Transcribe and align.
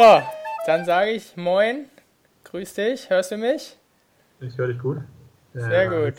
So, 0.00 0.22
dann 0.64 0.86
sage 0.86 1.10
ich 1.10 1.36
Moin, 1.36 1.84
grüß 2.44 2.72
dich, 2.72 3.10
hörst 3.10 3.32
du 3.32 3.36
mich? 3.36 3.76
Ich 4.40 4.56
höre 4.56 4.68
dich 4.68 4.78
gut. 4.78 4.96
Sehr 5.52 5.90
gut. 5.90 6.14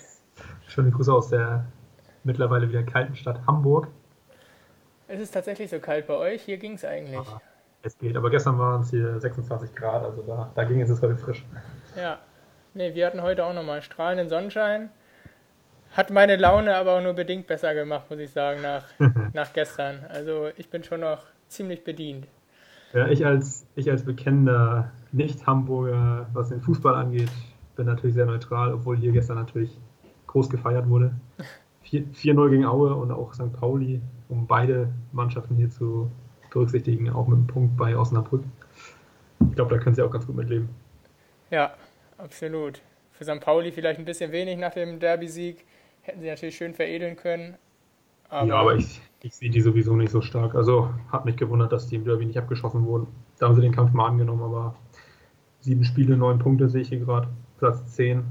Schöne 0.68 0.92
Grüße 0.92 1.12
aus 1.12 1.30
der 1.30 1.66
mittlerweile 2.24 2.70
wieder 2.70 2.84
kalten 2.84 3.16
Stadt 3.16 3.40
Hamburg. 3.48 3.88
Es 5.08 5.20
ist 5.20 5.32
tatsächlich 5.32 5.72
so 5.72 5.80
kalt 5.80 6.06
bei 6.06 6.14
euch, 6.14 6.44
hier 6.44 6.58
ging 6.58 6.74
es 6.74 6.86
eigentlich. 6.86 7.18
Aber 7.18 7.42
es 7.82 7.98
geht, 7.98 8.16
aber 8.16 8.30
gestern 8.30 8.60
waren 8.60 8.82
es 8.82 8.92
hier 8.92 9.20
26 9.20 9.74
Grad, 9.74 10.04
also 10.04 10.22
da, 10.22 10.52
da 10.54 10.64
ging 10.64 10.80
es 10.80 10.90
jetzt 10.90 11.02
heute 11.02 11.18
frisch. 11.18 11.44
Ja, 11.98 12.20
nee, 12.76 12.94
wir 12.94 13.08
hatten 13.08 13.24
heute 13.24 13.44
auch 13.44 13.54
nochmal 13.56 13.82
strahlenden 13.82 14.30
Sonnenschein. 14.30 14.92
Hat 15.94 16.12
meine 16.12 16.36
Laune 16.36 16.76
aber 16.76 16.98
auch 16.98 17.02
nur 17.02 17.14
bedingt 17.14 17.48
besser 17.48 17.74
gemacht, 17.74 18.12
muss 18.12 18.20
ich 18.20 18.30
sagen, 18.30 18.62
nach, 18.62 18.84
nach 19.34 19.52
gestern. 19.54 20.06
Also 20.08 20.52
ich 20.56 20.70
bin 20.70 20.84
schon 20.84 21.00
noch 21.00 21.26
ziemlich 21.48 21.84
bedient. 21.84 22.28
Ja, 22.94 23.08
ich 23.08 23.26
als, 23.26 23.66
ich 23.76 23.90
als 23.90 24.04
bekennender 24.04 24.92
Nicht-Hamburger, 25.12 26.28
was 26.34 26.50
den 26.50 26.62
Fußball 26.62 26.96
angeht, 26.96 27.30
bin 27.76 27.86
natürlich 27.86 28.16
sehr 28.16 28.26
neutral, 28.26 28.74
obwohl 28.74 28.98
hier 28.98 29.12
gestern 29.12 29.38
natürlich 29.38 29.78
groß 30.28 30.50
gefeiert 30.50 30.90
wurde. 30.90 31.14
4-0 31.86 32.50
gegen 32.50 32.66
Aue 32.66 32.96
und 32.96 33.12
auch 33.12 33.34
St. 33.34 33.52
Pauli, 33.54 34.02
um 34.30 34.48
beide 34.48 34.94
Mannschaften 35.12 35.56
hier 35.56 35.70
zu 35.70 36.12
berücksichtigen, 36.52 37.10
auch 37.10 37.28
mit 37.28 37.38
einem 37.38 37.48
Punkt 37.48 37.78
bei 37.78 37.98
Osnabrück. 37.98 38.44
Ich 39.50 39.56
glaube, 39.56 39.76
da 39.76 39.82
können 39.82 39.96
sie 39.96 40.02
auch 40.02 40.12
ganz 40.12 40.28
gut 40.28 40.36
mitleben. 40.36 40.70
Ja, 41.50 41.74
absolut. 42.18 42.82
Für 43.12 43.24
St. 43.26 43.42
Pauli 43.42 43.72
vielleicht 43.72 44.00
ein 44.00 44.06
bisschen 44.06 44.32
wenig 44.32 44.58
nach 44.58 44.74
dem 44.74 45.00
Derby-Sieg. 45.00 45.66
Hätten 46.02 46.22
sie 46.22 46.28
natürlich 46.28 46.56
schön 46.56 46.74
veredeln 46.74 47.16
können. 47.16 47.56
Aber 48.32 48.48
ja, 48.48 48.56
aber 48.56 48.76
ich, 48.76 49.02
ich 49.22 49.36
sehe 49.36 49.50
die 49.50 49.62
sowieso 49.62 49.96
nicht 49.96 50.10
so 50.10 50.22
stark. 50.22 50.56
Also 50.56 50.90
hat 51.12 51.26
mich 51.26 51.36
gewundert, 51.36 51.72
dass 51.74 51.88
die 51.88 51.96
im 51.96 52.06
Derby 52.06 52.26
nicht 52.26 52.38
abgeschossen 52.38 52.86
wurden. 52.86 53.08
Da 53.38 53.48
haben 53.48 53.56
sie 53.56 53.62
den 53.62 53.74
Kampf 53.74 53.92
mal 53.92 54.08
angenommen, 54.08 54.42
aber 54.42 54.76
sieben 55.60 55.84
Spiele, 55.84 56.16
neun 56.16 56.40
Punkte 56.40 56.70
sehe 56.70 56.82
ich 56.82 56.90
hier 56.90 57.00
gerade. 57.00 57.28
Platz 57.60 57.86
10. 57.94 58.24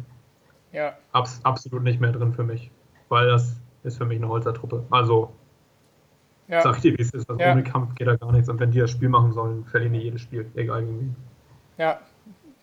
Ja. 0.73 0.95
Abs 1.13 1.41
absolut 1.45 1.83
nicht 1.83 2.01
mehr 2.01 2.13
drin 2.13 2.33
für 2.33 2.43
mich. 2.43 2.71
Weil 3.11 3.29
das 3.29 3.61
ist 3.83 3.99
für 3.99 4.07
mich 4.07 4.17
eine 4.17 4.29
Holzertruppe. 4.29 4.87
Also, 4.89 5.33
ja. 6.49 6.63
sag 6.63 6.77
ich 6.77 6.83
dir, 6.83 6.99
wie 6.99 7.03
es 7.03 7.11
ist. 7.11 7.29
Also 7.29 7.41
ja. 7.41 7.53
Ohne 7.53 7.63
Kampf 7.63 7.95
geht 7.95 8.09
da 8.09 8.17
gar 8.17 8.33
nichts. 8.33 8.49
Und 8.49 8.59
wenn 8.59 8.71
die 8.71 8.81
das 8.81 8.91
Spiel 8.91 9.11
machen 9.11 9.33
sollen, 9.33 9.67
verlieren 9.67 9.93
die 9.93 10.01
jedes 10.01 10.23
Spiel. 10.23 10.51
Egal 10.55 10.83
gegen 10.83 11.01
wen. 11.01 11.17
Ja, 11.77 12.01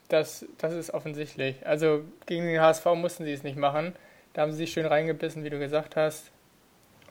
das, 0.09 0.43
das 0.57 0.73
ist 0.73 0.91
offensichtlich. 0.91 1.65
Also 1.67 2.01
gegen 2.25 2.47
den 2.47 2.59
HSV 2.59 2.85
mussten 2.95 3.25
sie 3.25 3.33
es 3.33 3.43
nicht 3.43 3.57
machen. 3.57 3.93
Da 4.33 4.41
haben 4.41 4.51
sie 4.51 4.57
sich 4.57 4.71
schön 4.71 4.87
reingebissen, 4.87 5.43
wie 5.43 5.51
du 5.51 5.59
gesagt 5.59 5.95
hast. 5.95 6.31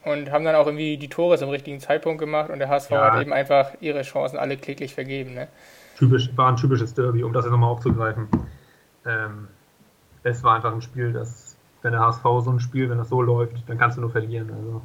Und 0.03 0.31
haben 0.31 0.45
dann 0.45 0.55
auch 0.55 0.67
irgendwie 0.67 0.97
die 0.97 1.09
Tore 1.09 1.37
zum 1.37 1.49
richtigen 1.49 1.79
Zeitpunkt 1.79 2.19
gemacht 2.19 2.49
und 2.49 2.59
der 2.59 2.69
HSV 2.69 2.91
ja. 2.91 3.11
hat 3.11 3.21
eben 3.21 3.33
einfach 3.33 3.71
ihre 3.81 4.03
Chancen 4.03 4.37
alle 4.37 4.55
kläglich 4.55 4.93
vergeben. 4.93 5.33
Ne? 5.33 5.47
Typisch, 5.97 6.29
war 6.35 6.49
ein 6.49 6.55
typisches 6.55 6.93
Derby, 6.93 7.23
um 7.23 7.33
das 7.33 7.43
jetzt 7.43 7.51
nochmal 7.51 7.71
aufzugreifen. 7.71 8.27
Ähm, 9.05 9.47
es 10.23 10.43
war 10.43 10.55
einfach 10.55 10.73
ein 10.73 10.81
Spiel, 10.81 11.11
das, 11.11 11.57
wenn 11.81 11.91
der 11.91 12.01
HSV 12.01 12.23
so 12.23 12.51
ein 12.51 12.59
Spiel, 12.59 12.89
wenn 12.89 12.97
das 12.97 13.09
so 13.09 13.21
läuft, 13.21 13.67
dann 13.67 13.77
kannst 13.77 13.97
du 13.97 14.01
nur 14.01 14.11
verlieren. 14.11 14.51
Also 14.51 14.81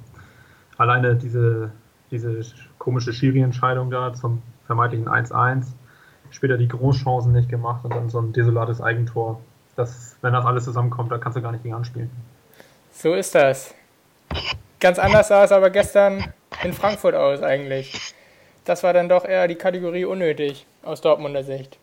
alleine 0.78 1.16
diese, 1.16 1.70
diese 2.10 2.41
komische 2.78 3.12
Schiri-Entscheidung 3.12 3.91
da 3.91 4.12
zum 4.12 4.42
vermeintlichen 4.66 5.08
1-1, 5.08 5.66
später 6.30 6.56
die 6.56 6.69
Großchancen 6.69 7.32
nicht 7.32 7.48
gemacht 7.48 7.84
und 7.84 7.94
dann 7.94 8.08
so 8.08 8.20
ein 8.20 8.32
desolates 8.32 8.80
Eigentor. 8.80 9.41
Das, 9.76 10.16
wenn 10.22 10.32
das 10.32 10.44
alles 10.44 10.64
zusammenkommt, 10.64 11.12
dann 11.12 11.20
kannst 11.20 11.36
du 11.36 11.42
gar 11.42 11.52
nicht 11.52 11.62
gegen 11.62 11.74
anspielen. 11.74 12.10
So 12.91 13.14
ist 13.14 13.34
das. 13.34 13.74
Ganz 14.83 14.98
anders 14.98 15.28
sah 15.28 15.44
es 15.44 15.52
aber 15.52 15.70
gestern 15.70 16.25
in 16.64 16.72
Frankfurt 16.72 17.14
aus 17.14 17.41
eigentlich. 17.41 18.16
Das 18.65 18.82
war 18.82 18.93
dann 18.93 19.09
doch 19.09 19.25
eher 19.25 19.47
die 19.47 19.54
Kategorie 19.54 20.04
unnötig 20.04 20.66
aus 20.82 21.00
Dortmunder 21.00 21.44
Sicht. 21.44 21.78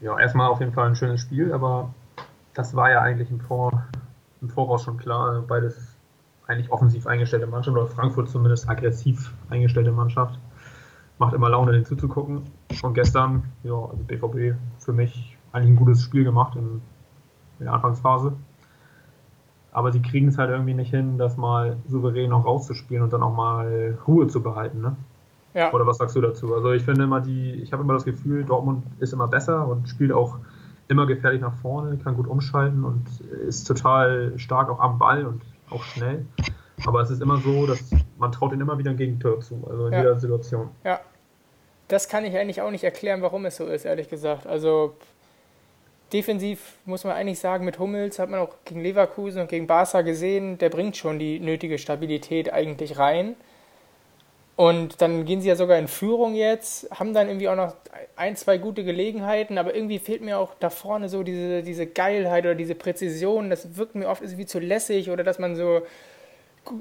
Ja, 0.00 0.16
erstmal 0.16 0.48
auf 0.48 0.60
jeden 0.60 0.72
Fall 0.72 0.86
ein 0.86 0.94
schönes 0.94 1.22
Spiel, 1.22 1.52
aber 1.52 1.92
das 2.54 2.76
war 2.76 2.92
ja 2.92 3.00
eigentlich 3.00 3.28
im, 3.32 3.40
Vor 3.40 3.88
im 4.40 4.48
Voraus 4.48 4.84
schon 4.84 4.98
klar. 4.98 5.42
Beides 5.48 5.96
eigentlich 6.46 6.70
offensiv 6.70 7.08
eingestellte 7.08 7.48
Mannschaft 7.48 7.76
oder 7.76 7.88
Frankfurt 7.88 8.30
zumindest 8.30 8.68
aggressiv 8.68 9.32
eingestellte 9.50 9.90
Mannschaft. 9.90 10.38
Macht 11.18 11.34
immer 11.34 11.48
Laune, 11.48 11.72
den 11.72 11.84
zuzugucken. 11.84 12.44
Und 12.84 12.94
gestern, 12.94 13.50
ja, 13.64 13.74
also 13.74 14.04
BVB 14.06 14.56
für 14.78 14.92
mich 14.92 15.36
eigentlich 15.50 15.72
ein 15.72 15.76
gutes 15.76 16.04
Spiel 16.04 16.22
gemacht 16.22 16.54
in, 16.54 16.80
in 17.58 17.64
der 17.64 17.72
Anfangsphase 17.72 18.32
aber 19.76 19.92
sie 19.92 20.00
kriegen 20.00 20.28
es 20.28 20.38
halt 20.38 20.48
irgendwie 20.48 20.72
nicht 20.72 20.90
hin, 20.90 21.18
das 21.18 21.36
mal 21.36 21.76
souverän 21.86 22.30
noch 22.30 22.46
rauszuspielen 22.46 23.02
und 23.02 23.12
dann 23.12 23.22
auch 23.22 23.34
mal 23.34 23.98
Ruhe 24.08 24.26
zu 24.26 24.42
behalten, 24.42 24.80
ne? 24.80 24.96
Ja. 25.52 25.70
Oder 25.74 25.86
was 25.86 25.98
sagst 25.98 26.16
du 26.16 26.22
dazu? 26.22 26.54
Also 26.54 26.72
ich 26.72 26.82
finde 26.82 27.04
immer 27.04 27.20
die, 27.20 27.52
ich 27.62 27.74
habe 27.74 27.82
immer 27.82 27.92
das 27.92 28.06
Gefühl, 28.06 28.42
Dortmund 28.44 28.84
ist 29.00 29.12
immer 29.12 29.28
besser 29.28 29.68
und 29.68 29.86
spielt 29.86 30.12
auch 30.12 30.38
immer 30.88 31.04
gefährlich 31.06 31.42
nach 31.42 31.52
vorne, 31.56 31.98
kann 31.98 32.16
gut 32.16 32.26
umschalten 32.26 32.84
und 32.84 33.04
ist 33.46 33.64
total 33.64 34.32
stark 34.38 34.70
auch 34.70 34.80
am 34.80 34.98
Ball 34.98 35.26
und 35.26 35.42
auch 35.68 35.82
schnell. 35.82 36.24
Aber 36.86 37.02
es 37.02 37.10
ist 37.10 37.20
immer 37.20 37.36
so, 37.36 37.66
dass 37.66 37.90
man 38.16 38.32
traut 38.32 38.52
ihnen 38.52 38.62
immer 38.62 38.78
wieder 38.78 38.92
ein 38.92 38.96
Gegentor 38.96 39.40
zu, 39.40 39.62
also 39.68 39.88
in 39.88 39.92
ja. 39.92 39.98
jeder 39.98 40.18
Situation. 40.18 40.70
Ja. 40.84 41.00
Das 41.88 42.08
kann 42.08 42.24
ich 42.24 42.34
eigentlich 42.34 42.62
auch 42.62 42.70
nicht 42.70 42.84
erklären, 42.84 43.20
warum 43.20 43.44
es 43.44 43.56
so 43.56 43.66
ist, 43.66 43.84
ehrlich 43.84 44.08
gesagt. 44.08 44.46
Also 44.46 44.94
defensiv 46.12 46.74
muss 46.84 47.04
man 47.04 47.14
eigentlich 47.14 47.38
sagen, 47.38 47.64
mit 47.64 47.78
Hummels 47.78 48.18
hat 48.18 48.30
man 48.30 48.40
auch 48.40 48.54
gegen 48.64 48.80
Leverkusen 48.80 49.40
und 49.40 49.48
gegen 49.48 49.66
Barca 49.66 50.02
gesehen, 50.02 50.58
der 50.58 50.70
bringt 50.70 50.96
schon 50.96 51.18
die 51.18 51.40
nötige 51.40 51.78
Stabilität 51.78 52.52
eigentlich 52.52 52.98
rein. 52.98 53.36
Und 54.56 55.02
dann 55.02 55.26
gehen 55.26 55.42
sie 55.42 55.48
ja 55.48 55.56
sogar 55.56 55.78
in 55.78 55.86
Führung 55.86 56.34
jetzt, 56.34 56.88
haben 56.90 57.12
dann 57.12 57.28
irgendwie 57.28 57.48
auch 57.48 57.56
noch 57.56 57.76
ein, 58.16 58.36
zwei 58.36 58.56
gute 58.56 58.84
Gelegenheiten, 58.84 59.58
aber 59.58 59.74
irgendwie 59.74 59.98
fehlt 59.98 60.22
mir 60.22 60.38
auch 60.38 60.54
da 60.58 60.70
vorne 60.70 61.10
so 61.10 61.22
diese, 61.22 61.62
diese 61.62 61.86
Geilheit 61.86 62.44
oder 62.44 62.54
diese 62.54 62.74
Präzision. 62.74 63.50
Das 63.50 63.76
wirkt 63.76 63.94
mir 63.94 64.08
oft 64.08 64.22
irgendwie 64.22 64.46
zu 64.46 64.58
lässig 64.58 65.10
oder 65.10 65.24
dass 65.24 65.38
man 65.38 65.56
so 65.56 65.82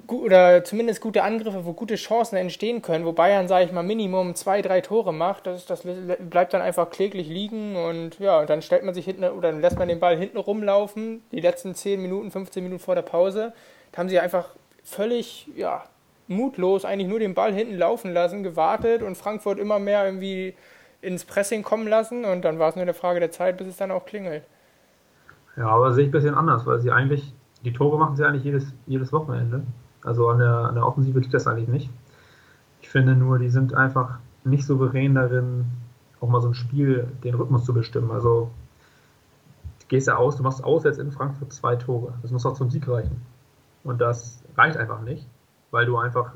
oder 0.08 0.64
zumindest 0.64 1.02
gute 1.02 1.24
Angriffe, 1.24 1.66
wo 1.66 1.74
gute 1.74 1.96
Chancen 1.96 2.36
entstehen 2.38 2.82
können, 2.82 3.06
wo 3.06 3.12
Bayern, 3.12 3.48
sage 3.48 3.66
ich 3.66 3.72
mal, 3.72 3.84
Minimum 3.84 4.36
zwei, 4.36 4.62
drei 4.62 4.82
Tore 4.82 5.14
macht, 5.14 5.48
das, 5.48 5.66
das 5.66 5.84
bleibt 5.84 6.54
dann 6.54 6.62
einfach 6.62 6.90
kläglich 6.90 7.28
liegen 7.28 7.76
und 7.76 8.20
ja, 8.20 8.46
dann 8.46 8.62
stellt 8.62 8.84
man 8.84 8.94
sich 8.94 9.06
hinten 9.06 9.24
oder 9.24 9.52
dann 9.52 9.62
lässt 9.62 9.78
man 9.78 9.88
den 9.88 10.00
Ball 10.00 10.18
hinten 10.18 10.38
rumlaufen, 10.38 11.22
die 11.32 11.42
letzten 11.42 11.76
10 11.76 12.02
Minuten, 12.02 12.32
15 12.32 12.64
Minuten 12.64 12.82
vor 12.82 12.96
der 12.96 13.04
Pause. 13.04 13.54
Da 13.92 14.00
haben 14.00 14.10
sie 14.10 14.20
einfach 14.20 14.50
völlig, 14.84 15.48
ja, 15.56 15.84
mutlos 16.28 16.86
eigentlich 16.86 17.08
nur 17.08 17.20
den 17.20 17.34
Ball 17.34 17.54
hinten 17.54 17.78
laufen 17.78 18.12
lassen, 18.14 18.44
gewartet 18.44 19.04
und 19.04 19.16
Frankfurt 19.16 19.60
immer 19.60 19.80
mehr 19.80 20.06
irgendwie 20.06 20.56
ins 21.02 21.26
Pressing 21.26 21.64
kommen 21.64 21.88
lassen 21.88 22.26
und 22.26 22.44
dann 22.44 22.58
war 22.58 22.70
es 22.70 22.76
nur 22.76 22.82
eine 22.82 22.94
Frage 22.94 23.20
der 23.20 23.32
Zeit, 23.32 23.58
bis 23.58 23.68
es 23.68 23.78
dann 23.78 23.92
auch 23.92 24.06
klingelt. 24.06 24.44
Ja, 25.56 25.68
aber 25.68 25.94
sehe 25.94 26.04
ich 26.04 26.10
ein 26.10 26.12
bisschen 26.12 26.36
anders, 26.36 26.66
weil 26.66 26.80
sie 26.80 26.92
eigentlich 26.92 27.34
die 27.66 27.74
Tore 27.74 27.98
machen 27.98 28.16
sie 28.16 28.24
eigentlich 28.24 28.44
jedes, 28.44 28.74
jedes 28.86 29.12
Wochenende. 29.12 29.64
Also 30.04 30.30
an 30.30 30.38
der, 30.38 30.54
an 30.54 30.76
der 30.76 30.86
Offensive 30.86 31.20
liegt 31.20 31.34
das 31.34 31.48
eigentlich 31.48 31.68
nicht. 31.68 31.90
Ich 32.82 32.90
finde 32.90 33.16
nur, 33.16 33.40
die 33.40 33.50
sind 33.50 33.74
einfach 33.74 34.20
nicht 34.44 34.66
souverän 34.66 35.16
darin, 35.16 35.66
auch 36.22 36.30
mal 36.30 36.42
so 36.42 36.50
ein 36.50 36.54
Spiel, 36.54 37.08
den 37.24 37.34
Rhythmus 37.34 37.66
zu 37.66 37.74
bestimmen. 37.74 38.12
Also 38.12 38.52
du 39.80 39.88
gehst 39.88 40.08
ja 40.08 40.16
aus, 40.16 40.38
du 40.38 40.44
machst 40.44 40.64
aus 40.64 40.84
jetzt 40.84 41.00
in 41.00 41.12
Frankfurt 41.12 41.52
zwei 41.52 41.76
Tore. 41.76 42.14
Das 42.22 42.32
muss 42.32 42.46
auch 42.46 42.54
zum 42.54 42.70
Sieg 42.70 42.88
reichen. 42.88 43.22
Und 43.84 44.00
das 44.00 44.44
reicht 44.56 44.78
einfach 44.78 45.02
nicht, 45.02 45.28
weil 45.72 45.88
du 45.88 45.98
einfach 45.98 46.34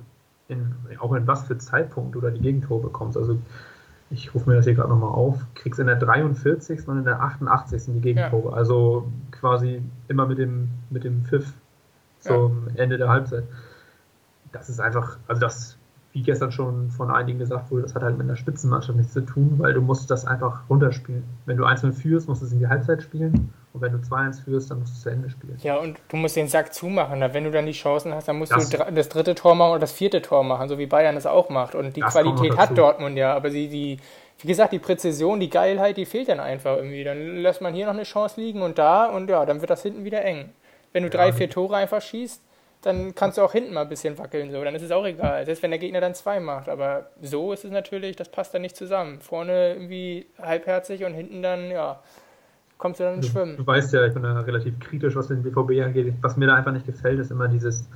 in, 0.47 0.75
auch 0.99 1.13
in 1.13 1.27
was 1.27 1.43
für 1.43 1.57
Zeitpunkt 1.59 2.15
oder 2.15 2.31
die 2.31 2.41
Gegentore 2.41 2.81
bekommst. 2.81 3.17
Also 3.17 3.37
ich 4.11 4.33
rufe 4.33 4.49
mir 4.49 4.55
das 4.55 4.65
hier 4.65 4.75
gerade 4.75 4.89
nochmal 4.89 5.11
auf, 5.11 5.45
kriegst 5.55 5.79
in 5.79 5.87
der 5.87 5.95
43. 5.95 6.87
und 6.87 6.99
in 6.99 7.03
der 7.05 7.21
88. 7.21 7.83
die 7.87 8.01
Gegentore. 8.01 8.51
Ja. 8.51 8.57
Also 8.57 9.11
quasi 9.31 9.81
immer 10.07 10.25
mit 10.25 10.37
dem, 10.37 10.69
mit 10.89 11.03
dem 11.03 11.25
Pfiff 11.25 11.53
zum 12.19 12.67
ja. 12.73 12.83
Ende 12.83 12.97
der 12.97 13.09
Halbzeit. 13.09 13.43
Das 14.51 14.69
ist 14.69 14.79
einfach, 14.79 15.17
also 15.27 15.39
das, 15.39 15.78
wie 16.11 16.23
gestern 16.23 16.51
schon 16.51 16.89
von 16.89 17.11
einigen 17.11 17.37
gesagt 17.37 17.69
wurde, 17.69 17.83
das 17.83 17.93
hat 17.93 18.01
halt 18.01 18.17
mit 18.17 18.25
einer 18.25 18.35
Spitzenmannschaft 18.35 18.97
nichts 18.97 19.13
zu 19.13 19.21
tun, 19.21 19.55
weil 19.57 19.73
du 19.73 19.81
musst 19.81 20.09
das 20.09 20.25
einfach 20.25 20.61
runterspielen. 20.67 21.23
Wenn 21.45 21.57
du 21.57 21.65
1-0 21.65 21.91
führst, 21.91 22.27
musst 22.27 22.41
du 22.41 22.47
es 22.47 22.51
in 22.51 22.59
die 22.59 22.67
Halbzeit 22.67 23.03
spielen 23.03 23.53
und 23.73 23.81
wenn 23.81 23.91
du 23.91 23.99
2-1 23.99 24.43
führst, 24.43 24.71
dann 24.71 24.79
musst 24.79 24.93
du 24.93 24.95
es 24.95 25.01
zu 25.01 25.09
Ende 25.09 25.29
spielen. 25.29 25.57
Ja, 25.61 25.77
und 25.77 25.99
du 26.09 26.17
musst 26.17 26.35
den 26.35 26.47
Sack 26.47 26.73
zumachen. 26.73 27.21
Wenn 27.31 27.43
du 27.43 27.51
dann 27.51 27.67
die 27.67 27.73
Chancen 27.73 28.13
hast, 28.13 28.27
dann 28.27 28.39
musst 28.39 28.51
das, 28.51 28.69
du 28.69 28.77
das 28.77 29.09
dritte 29.09 29.35
Tor 29.35 29.53
machen 29.53 29.71
oder 29.71 29.81
das 29.81 29.91
vierte 29.91 30.23
Tor 30.23 30.43
machen, 30.43 30.67
so 30.67 30.79
wie 30.79 30.87
Bayern 30.87 31.15
es 31.15 31.27
auch 31.27 31.49
macht. 31.49 31.75
Und 31.75 31.95
die 31.95 32.01
Qualität 32.01 32.57
hat 32.57 32.75
Dortmund 32.75 33.15
ja, 33.15 33.35
aber 33.35 33.51
sie, 33.51 33.67
die, 33.67 33.97
wie 34.39 34.47
gesagt, 34.47 34.73
die 34.73 34.79
Präzision, 34.79 35.39
die 35.39 35.51
Geilheit, 35.51 35.97
die 35.97 36.05
fehlt 36.05 36.29
dann 36.29 36.39
einfach 36.39 36.77
irgendwie. 36.77 37.03
Dann 37.03 37.37
lässt 37.37 37.61
man 37.61 37.75
hier 37.75 37.85
noch 37.85 37.93
eine 37.93 38.03
Chance 38.03 38.41
liegen 38.41 38.63
und 38.63 38.79
da 38.79 39.05
und 39.05 39.29
ja, 39.29 39.45
dann 39.45 39.61
wird 39.61 39.69
das 39.69 39.83
hinten 39.83 40.03
wieder 40.03 40.25
eng. 40.25 40.49
Wenn 40.91 41.03
du 41.03 41.09
ja, 41.09 41.13
drei, 41.13 41.33
vier 41.33 41.51
Tore 41.51 41.75
einfach 41.75 42.01
schießt, 42.01 42.41
dann 42.81 43.13
kannst 43.13 43.37
du 43.37 43.41
auch 43.41 43.51
hinten 43.51 43.73
mal 43.73 43.81
ein 43.81 43.89
bisschen 43.89 44.17
wackeln, 44.17 44.51
so, 44.51 44.63
dann 44.63 44.75
ist 44.75 44.83
es 44.83 44.91
auch 44.91 45.05
egal. 45.05 45.45
Selbst 45.45 45.61
wenn 45.63 45.71
der 45.71 45.79
Gegner 45.79 45.99
dann 45.99 46.15
zwei 46.15 46.39
macht. 46.39 46.69
Aber 46.69 47.09
so 47.21 47.51
ist 47.51 47.65
es 47.65 47.71
natürlich, 47.71 48.15
das 48.15 48.29
passt 48.29 48.53
dann 48.53 48.61
nicht 48.61 48.75
zusammen. 48.75 49.19
Vorne 49.19 49.73
irgendwie 49.73 50.27
halbherzig 50.41 51.03
und 51.03 51.13
hinten 51.13 51.41
dann, 51.41 51.71
ja, 51.71 52.01
kommst 52.77 52.99
du 52.99 53.03
dann 53.03 53.15
ins 53.15 53.27
Schwimmen. 53.27 53.57
Du 53.57 53.67
weißt 53.67 53.93
ja, 53.93 54.05
ich 54.05 54.13
bin 54.13 54.23
da 54.23 54.39
relativ 54.39 54.79
kritisch, 54.79 55.15
was 55.15 55.27
den 55.27 55.43
BVB 55.43 55.83
angeht. 55.83 56.13
Was 56.21 56.37
mir 56.37 56.47
da 56.47 56.55
einfach 56.55 56.71
nicht 56.71 56.85
gefällt, 56.85 57.19
ist 57.19 57.31
immer 57.31 57.49
dieses, 57.49 57.89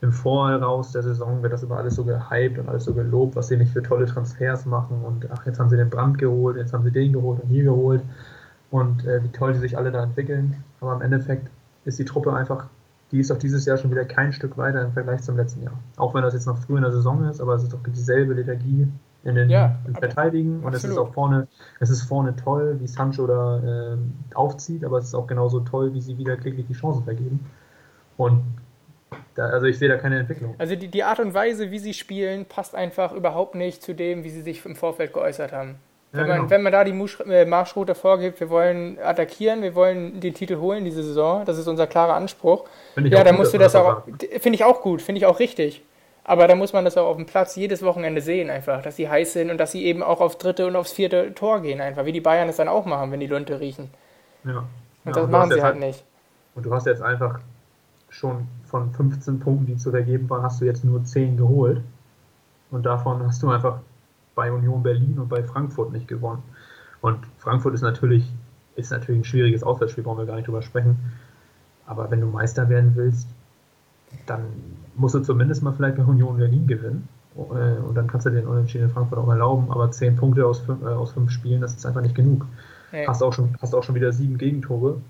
im 0.00 0.12
Voraus 0.12 0.92
der 0.92 1.02
Saison 1.02 1.42
wird 1.42 1.52
das 1.52 1.64
immer 1.64 1.78
alles 1.78 1.96
so 1.96 2.04
gehypt 2.04 2.58
und 2.58 2.68
alles 2.68 2.84
so 2.84 2.94
gelobt, 2.94 3.34
was 3.34 3.48
sie 3.48 3.56
nicht 3.56 3.72
für 3.72 3.82
tolle 3.82 4.06
Transfers 4.06 4.64
machen 4.64 5.04
und 5.04 5.28
ach, 5.30 5.44
jetzt 5.44 5.58
haben 5.58 5.68
sie 5.68 5.76
den 5.76 5.90
Brand 5.90 6.18
geholt, 6.18 6.56
jetzt 6.56 6.72
haben 6.72 6.84
sie 6.84 6.92
den 6.92 7.12
geholt 7.12 7.40
und 7.42 7.48
hier 7.48 7.64
geholt 7.64 8.02
und 8.70 9.04
äh, 9.04 9.22
wie 9.24 9.28
toll 9.28 9.54
die 9.54 9.58
sich 9.58 9.76
alle 9.76 9.90
da 9.90 10.04
entwickeln. 10.04 10.62
Aber 10.80 10.94
im 10.94 11.02
Endeffekt 11.02 11.50
ist 11.84 11.98
die 11.98 12.04
Truppe 12.04 12.32
einfach, 12.32 12.68
die 13.10 13.20
ist 13.20 13.30
auch 13.30 13.38
dieses 13.38 13.64
Jahr 13.64 13.78
schon 13.78 13.90
wieder 13.90 14.04
kein 14.04 14.32
Stück 14.32 14.58
weiter 14.58 14.82
im 14.82 14.92
Vergleich 14.92 15.22
zum 15.22 15.36
letzten 15.36 15.62
Jahr. 15.62 15.78
Auch 15.96 16.14
wenn 16.14 16.22
das 16.22 16.34
jetzt 16.34 16.46
noch 16.46 16.58
früh 16.58 16.76
in 16.76 16.82
der 16.82 16.92
Saison 16.92 17.24
ist, 17.28 17.40
aber 17.40 17.54
es 17.54 17.62
ist 17.62 17.72
doch 17.72 17.82
dieselbe 17.86 18.34
Lethargie 18.34 18.88
in 19.24 19.34
den 19.34 19.50
ja, 19.50 19.78
im 19.86 19.94
Verteidigen 19.94 20.60
und 20.60 20.66
absolut. 20.66 20.84
es 20.84 20.84
ist 20.84 20.98
auch 20.98 21.12
vorne, 21.12 21.48
es 21.80 21.90
ist 21.90 22.02
vorne 22.02 22.36
toll, 22.36 22.76
wie 22.80 22.86
Sancho 22.86 23.26
da 23.26 23.94
äh, 23.94 23.96
aufzieht, 24.34 24.84
aber 24.84 24.98
es 24.98 25.06
ist 25.06 25.14
auch 25.14 25.26
genauso 25.26 25.60
toll, 25.60 25.92
wie 25.94 26.00
sie 26.00 26.18
wieder 26.18 26.36
kläglich 26.36 26.66
die 26.66 26.74
Chancen 26.74 27.04
vergeben. 27.04 27.40
Und 28.16 28.42
da, 29.34 29.46
also 29.46 29.66
ich 29.66 29.78
sehe 29.78 29.88
da 29.88 29.96
keine 29.96 30.18
Entwicklung. 30.18 30.54
Also 30.58 30.76
die, 30.76 30.88
die 30.88 31.02
Art 31.02 31.20
und 31.20 31.34
Weise, 31.34 31.70
wie 31.70 31.78
sie 31.78 31.94
spielen, 31.94 32.44
passt 32.44 32.74
einfach 32.74 33.12
überhaupt 33.12 33.54
nicht 33.54 33.82
zu 33.82 33.94
dem, 33.94 34.24
wie 34.24 34.30
sie 34.30 34.42
sich 34.42 34.64
im 34.64 34.76
Vorfeld 34.76 35.12
geäußert 35.12 35.52
haben. 35.52 35.76
Wenn, 36.10 36.20
ja, 36.20 36.26
man, 36.26 36.36
genau. 36.38 36.50
wenn 36.50 36.62
man 36.62 36.72
da 36.72 36.84
die 36.84 37.08
äh, 37.30 37.44
Marschroute 37.44 37.94
vorgibt, 37.94 38.40
wir 38.40 38.48
wollen 38.48 38.98
attackieren, 38.98 39.62
wir 39.62 39.74
wollen 39.74 40.20
den 40.20 40.32
Titel 40.32 40.56
holen 40.56 40.84
diese 40.84 41.02
Saison, 41.02 41.44
das 41.44 41.58
ist 41.58 41.66
unser 41.66 41.86
klarer 41.86 42.14
Anspruch. 42.14 42.64
Ja, 42.96 43.24
dann 43.24 43.36
musst 43.36 43.52
du 43.52 43.58
das 43.58 43.76
auch, 43.76 44.02
finde 44.40 44.56
ich 44.56 44.64
auch 44.64 44.80
gut, 44.80 45.02
finde 45.02 45.18
ich 45.18 45.26
auch 45.26 45.38
richtig. 45.38 45.82
Aber 46.24 46.46
da 46.46 46.54
muss 46.54 46.72
man 46.72 46.84
das 46.84 46.96
auch 46.96 47.06
auf 47.06 47.16
dem 47.16 47.26
Platz 47.26 47.56
jedes 47.56 47.82
Wochenende 47.82 48.20
sehen, 48.20 48.50
einfach, 48.50 48.82
dass 48.82 48.96
sie 48.96 49.08
heiß 49.08 49.32
sind 49.32 49.50
und 49.50 49.58
dass 49.58 49.72
sie 49.72 49.84
eben 49.84 50.02
auch 50.02 50.20
aufs 50.20 50.38
dritte 50.38 50.66
und 50.66 50.76
aufs 50.76 50.92
vierte 50.92 51.34
Tor 51.34 51.60
gehen, 51.60 51.80
einfach, 51.80 52.04
wie 52.04 52.12
die 52.12 52.20
Bayern 52.20 52.48
es 52.48 52.56
dann 52.56 52.68
auch 52.68 52.84
machen, 52.84 53.10
wenn 53.12 53.20
die 53.20 53.26
Lunte 53.26 53.60
riechen. 53.60 53.90
Ja. 54.44 54.58
Und 55.04 55.16
ja, 55.16 55.22
das 55.22 55.30
machen 55.30 55.50
sie 55.50 55.62
halt, 55.62 55.74
halt 55.74 55.80
nicht. 55.80 56.04
Und 56.54 56.66
du 56.66 56.74
hast 56.74 56.86
jetzt 56.86 57.02
einfach 57.02 57.40
schon 58.10 58.46
von 58.64 58.92
15 58.92 59.40
Punkten, 59.40 59.66
die 59.66 59.76
zu 59.76 59.90
vergeben 59.90 60.28
waren, 60.28 60.42
hast 60.42 60.60
du 60.60 60.64
jetzt 60.64 60.84
nur 60.84 61.04
10 61.04 61.36
geholt. 61.36 61.80
Und 62.70 62.84
davon 62.84 63.26
hast 63.26 63.42
du 63.42 63.50
einfach 63.50 63.78
bei 64.38 64.52
Union 64.52 64.84
Berlin 64.84 65.18
und 65.18 65.28
bei 65.28 65.42
Frankfurt 65.42 65.90
nicht 65.90 66.06
gewonnen. 66.06 66.44
Und 67.00 67.18
Frankfurt 67.38 67.74
ist 67.74 67.82
natürlich, 67.82 68.32
ist 68.76 68.92
natürlich 68.92 69.22
ein 69.22 69.24
schwieriges 69.24 69.64
Auswärtsspiel, 69.64 70.04
brauchen 70.04 70.18
wir 70.18 70.26
gar 70.26 70.36
nicht 70.36 70.46
drüber 70.46 70.62
sprechen. 70.62 70.96
Aber 71.86 72.08
wenn 72.12 72.20
du 72.20 72.28
Meister 72.28 72.68
werden 72.68 72.92
willst, 72.94 73.26
dann 74.26 74.44
musst 74.94 75.16
du 75.16 75.20
zumindest 75.20 75.64
mal 75.64 75.72
vielleicht 75.72 75.96
bei 75.96 76.04
Union 76.04 76.36
Berlin 76.36 76.68
gewinnen. 76.68 77.08
Äh, 77.34 77.40
und 77.40 77.96
dann 77.96 78.06
kannst 78.06 78.26
du 78.26 78.30
den 78.30 78.46
Unentschieden 78.46 78.84
in 78.84 78.90
Frankfurt 78.92 79.18
auch 79.18 79.28
erlauben. 79.28 79.72
Aber 79.72 79.90
zehn 79.90 80.14
Punkte 80.14 80.46
aus 80.46 80.60
fünf, 80.60 80.82
äh, 80.82 80.86
aus 80.86 81.10
fünf 81.10 81.32
Spielen, 81.32 81.60
das 81.60 81.74
ist 81.74 81.84
einfach 81.84 82.02
nicht 82.02 82.14
genug. 82.14 82.46
Nee. 82.92 83.08
Hast, 83.08 83.24
auch 83.24 83.32
schon, 83.32 83.56
hast 83.60 83.74
auch 83.74 83.82
schon 83.82 83.96
wieder 83.96 84.12
sieben 84.12 84.38
Gegentore. 84.38 85.00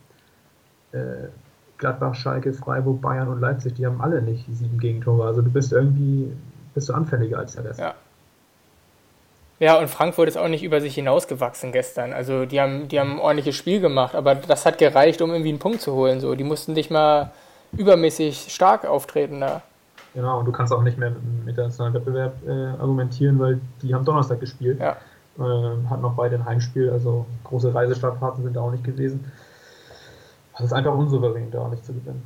Äh, 0.93 1.29
Gladbach, 1.77 2.15
Schalke, 2.15 2.55
Freiburg, 2.55 3.03
Bayern 3.03 3.29
und 3.29 3.41
Leipzig, 3.41 3.75
die 3.75 3.85
haben 3.85 4.01
alle 4.01 4.23
nicht 4.23 4.47
sieben 4.51 4.79
Gegentore. 4.79 5.27
Also 5.27 5.43
du 5.43 5.51
bist 5.51 5.71
irgendwie 5.71 6.33
bist 6.73 6.89
du 6.89 6.95
anfälliger 6.95 7.39
als 7.39 7.57
der 7.57 7.65
Rest. 7.65 7.81
Ja. 7.81 7.95
Ja, 9.61 9.79
und 9.79 9.89
Frankfurt 9.89 10.29
ist 10.29 10.37
auch 10.37 10.49
nicht 10.49 10.63
über 10.63 10.81
sich 10.81 10.95
hinausgewachsen 10.95 11.73
gestern. 11.73 12.13
Also 12.13 12.47
die 12.47 12.61
haben, 12.61 12.87
die 12.89 13.01
haben 13.01 13.15
ein 13.15 13.19
ordentliches 13.19 13.57
Spiel 13.57 13.81
gemacht, 13.81 14.15
aber 14.15 14.37
das 14.37 14.65
hat 14.65 14.79
gereicht, 14.79 15.21
um 15.21 15.31
irgendwie 15.31 15.49
einen 15.49 15.59
Punkt 15.59 15.81
zu 15.81 15.95
holen. 15.95 16.21
So, 16.21 16.35
die 16.37 16.45
mussten 16.45 16.75
nicht 16.75 16.91
mal 16.91 17.33
übermäßig 17.73 18.49
stark 18.51 18.87
auftreten 18.87 19.41
da. 19.41 19.63
Genau, 20.15 20.39
und 20.39 20.47
du 20.47 20.53
kannst 20.53 20.73
auch 20.73 20.83
nicht 20.83 20.97
mehr 20.97 21.11
mit 21.11 21.57
der 21.57 21.65
internationalen 21.65 21.95
Wettbewerb 21.95 22.35
äh, 22.47 22.81
argumentieren, 22.81 23.39
weil 23.39 23.61
die 23.83 23.95
haben 23.95 24.05
Donnerstag 24.05 24.41
gespielt. 24.41 24.81
Ja. 24.81 24.97
Äh, 25.39 25.89
hatten 25.89 26.03
noch 26.03 26.15
beide 26.15 26.37
ein 26.37 26.45
Heimspiel, 26.45 26.91
also 26.91 27.27
große 27.45 27.75
Reisestartfahrten 27.75 28.43
sind 28.43 28.57
da 28.57 28.61
auch 28.61 28.71
nicht 28.71 28.85
gewesen. 28.85 29.31
Das 30.53 30.67
ist 30.67 30.73
einfach 30.73 30.95
unsouverän, 30.95 31.51
da 31.51 31.69
nicht 31.69 31.85
zu 31.85 31.93
gewinnen. 31.93 32.23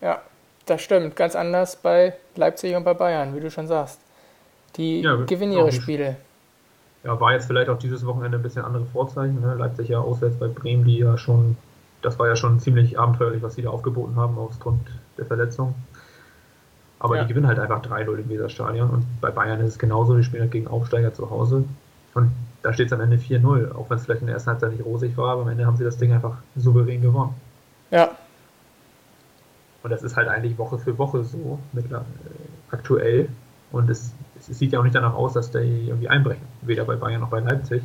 Ja, 0.00 0.20
das 0.66 0.82
stimmt. 0.82 1.16
Ganz 1.16 1.34
anders 1.34 1.76
bei 1.76 2.14
Leipzig 2.36 2.76
und 2.76 2.84
bei 2.84 2.94
Bayern, 2.94 3.34
wie 3.34 3.40
du 3.40 3.50
schon 3.50 3.66
sagst. 3.66 4.00
Die 4.76 5.00
ja, 5.00 5.16
gewinnen 5.16 5.52
ihre 5.52 5.72
Spiele. 5.72 6.16
Ja, 7.04 7.20
war 7.20 7.32
jetzt 7.32 7.46
vielleicht 7.46 7.68
auch 7.68 7.78
dieses 7.78 8.06
Wochenende 8.06 8.38
ein 8.38 8.42
bisschen 8.42 8.64
andere 8.64 8.84
Vorzeichen. 8.86 9.40
Ne? 9.40 9.54
Leipzig 9.54 9.88
ja 9.88 9.98
auswärts 9.98 10.36
bei 10.36 10.46
Bremen, 10.46 10.84
die 10.84 10.98
ja 10.98 11.18
schon 11.18 11.56
das 12.02 12.18
war 12.18 12.28
ja 12.28 12.36
schon 12.36 12.60
ziemlich 12.60 12.98
abenteuerlich, 12.98 13.42
was 13.42 13.54
sie 13.54 13.62
da 13.62 13.70
aufgeboten 13.70 14.16
haben, 14.16 14.36
aufgrund 14.36 14.80
der 15.16 15.24
Verletzung. 15.24 15.74
Aber 16.98 17.16
ja. 17.16 17.22
die 17.22 17.28
gewinnen 17.28 17.46
halt 17.46 17.58
einfach 17.58 17.82
3-0 17.82 18.16
im 18.16 18.28
Weserstadion 18.28 18.90
und 18.90 19.20
bei 19.20 19.30
Bayern 19.30 19.60
ist 19.60 19.68
es 19.68 19.78
genauso, 19.78 20.16
die 20.16 20.22
spielen 20.22 20.42
halt 20.42 20.52
gegen 20.52 20.68
Aufsteiger 20.68 21.14
zu 21.14 21.30
Hause 21.30 21.64
und 22.14 22.32
da 22.62 22.72
steht 22.72 22.86
es 22.86 22.92
am 22.92 23.00
Ende 23.00 23.16
4-0, 23.16 23.74
auch 23.74 23.90
wenn 23.90 23.96
es 23.96 24.04
vielleicht 24.04 24.20
in 24.20 24.26
der 24.26 24.34
ersten 24.34 24.50
Halbzeit 24.50 24.72
nicht 24.72 24.84
rosig 24.84 25.16
war, 25.16 25.32
aber 25.32 25.42
am 25.42 25.48
Ende 25.48 25.66
haben 25.66 25.76
sie 25.76 25.84
das 25.84 25.96
Ding 25.96 26.12
einfach 26.12 26.36
souverän 26.54 27.02
gewonnen. 27.02 27.34
Ja. 27.90 28.10
Und 29.82 29.90
das 29.90 30.04
ist 30.04 30.16
halt 30.16 30.28
eigentlich 30.28 30.58
Woche 30.58 30.78
für 30.78 30.96
Woche 30.96 31.24
so, 31.24 31.58
mit, 31.72 31.90
äh, 31.90 31.96
aktuell 32.70 33.28
und 33.72 33.90
es, 33.90 34.12
es, 34.48 34.58
sieht 34.58 34.72
ja 34.72 34.78
auch 34.78 34.84
nicht 34.84 34.94
danach 34.94 35.14
aus, 35.14 35.34
dass 35.34 35.50
die 35.50 35.86
irgendwie 35.88 36.08
einbrechen, 36.08 36.42
weder 36.62 36.84
bei 36.84 36.96
Bayern 36.96 37.20
noch 37.20 37.30
bei 37.30 37.40
Leipzig. 37.40 37.82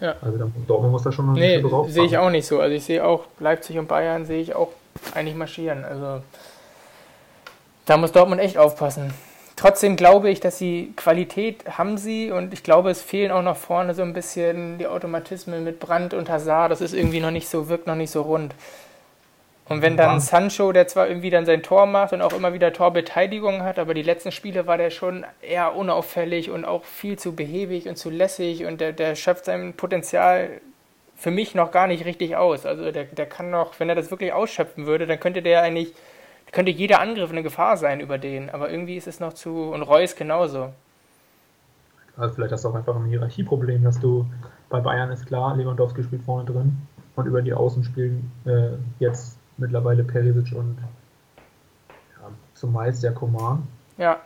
Ja. 0.00 0.14
Also 0.22 0.38
dann, 0.38 0.52
Dortmund 0.66 0.92
muss 0.92 1.02
da 1.02 1.12
schon 1.12 1.26
noch 1.26 1.34
nee, 1.34 1.62
sehe 1.88 2.04
ich 2.04 2.16
auch 2.16 2.30
nicht 2.30 2.46
so. 2.46 2.60
Also 2.60 2.74
ich 2.74 2.84
sehe 2.84 3.04
auch 3.04 3.24
Leipzig 3.38 3.78
und 3.78 3.86
Bayern 3.86 4.24
sehe 4.24 4.40
ich 4.40 4.54
auch 4.54 4.68
eigentlich 5.14 5.36
marschieren. 5.36 5.84
Also 5.84 6.22
da 7.86 7.96
muss 7.96 8.12
Dortmund 8.12 8.40
echt 8.40 8.56
aufpassen. 8.56 9.12
Trotzdem 9.56 9.96
glaube 9.96 10.30
ich, 10.30 10.40
dass 10.40 10.56
sie 10.56 10.94
Qualität 10.96 11.76
haben 11.76 11.98
sie 11.98 12.30
und 12.30 12.54
ich 12.54 12.62
glaube, 12.62 12.90
es 12.90 13.02
fehlen 13.02 13.30
auch 13.30 13.42
noch 13.42 13.58
vorne 13.58 13.94
so 13.94 14.00
ein 14.00 14.14
bisschen 14.14 14.78
die 14.78 14.86
Automatismen 14.86 15.64
mit 15.64 15.80
Brand 15.80 16.14
und 16.14 16.30
Hazard. 16.30 16.72
Das 16.72 16.80
ist 16.80 16.94
irgendwie 16.94 17.20
noch 17.20 17.30
nicht 17.30 17.46
so, 17.46 17.68
wirkt 17.68 17.86
noch 17.86 17.94
nicht 17.94 18.10
so 18.10 18.22
rund. 18.22 18.54
Und 19.70 19.82
wenn 19.82 19.96
dann 19.96 20.18
Sancho, 20.18 20.72
der 20.72 20.88
zwar 20.88 21.06
irgendwie 21.06 21.30
dann 21.30 21.46
sein 21.46 21.62
Tor 21.62 21.86
macht 21.86 22.12
und 22.12 22.22
auch 22.22 22.32
immer 22.32 22.52
wieder 22.52 22.72
Torbeteiligung 22.72 23.62
hat, 23.62 23.78
aber 23.78 23.94
die 23.94 24.02
letzten 24.02 24.32
Spiele 24.32 24.66
war 24.66 24.76
der 24.76 24.90
schon 24.90 25.24
eher 25.42 25.76
unauffällig 25.76 26.50
und 26.50 26.64
auch 26.64 26.82
viel 26.82 27.16
zu 27.16 27.36
behäbig 27.36 27.88
und 27.88 27.94
zu 27.94 28.10
lässig 28.10 28.64
und 28.64 28.80
der, 28.80 28.92
der 28.92 29.14
schöpft 29.14 29.44
sein 29.44 29.74
Potenzial 29.74 30.60
für 31.14 31.30
mich 31.30 31.54
noch 31.54 31.70
gar 31.70 31.86
nicht 31.86 32.04
richtig 32.04 32.34
aus. 32.34 32.66
Also 32.66 32.90
der, 32.90 33.04
der 33.04 33.26
kann 33.26 33.50
noch, 33.50 33.78
wenn 33.78 33.88
er 33.88 33.94
das 33.94 34.10
wirklich 34.10 34.32
ausschöpfen 34.32 34.86
würde, 34.86 35.06
dann 35.06 35.20
könnte 35.20 35.40
der 35.40 35.62
eigentlich, 35.62 35.94
könnte 36.50 36.72
jeder 36.72 37.00
Angriff 37.00 37.30
eine 37.30 37.44
Gefahr 37.44 37.76
sein 37.76 38.00
über 38.00 38.18
den. 38.18 38.50
Aber 38.50 38.72
irgendwie 38.72 38.96
ist 38.96 39.06
es 39.06 39.20
noch 39.20 39.34
zu, 39.34 39.70
und 39.70 39.82
Reus 39.82 40.16
genauso. 40.16 40.70
Also 42.16 42.34
vielleicht 42.34 42.52
hast 42.52 42.64
du 42.64 42.70
auch 42.70 42.74
einfach 42.74 42.96
ein 42.96 43.04
Hierarchieproblem, 43.04 43.84
dass 43.84 44.00
du 44.00 44.26
bei 44.68 44.80
Bayern 44.80 45.12
ist 45.12 45.26
klar, 45.26 45.56
Lewandowski 45.56 46.02
spielt 46.02 46.22
vorne 46.22 46.50
drin 46.50 46.76
und 47.14 47.26
über 47.26 47.40
die 47.40 47.52
Außen 47.52 47.84
spielen 47.84 48.32
äh, 48.46 48.70
jetzt 48.98 49.39
mittlerweile 49.60 50.04
Perisic 50.04 50.54
und 50.56 50.76
ja, 52.16 52.28
zumeist 52.54 53.02
der 53.02 53.12
Coman. 53.12 53.62
Ja. 53.98 54.18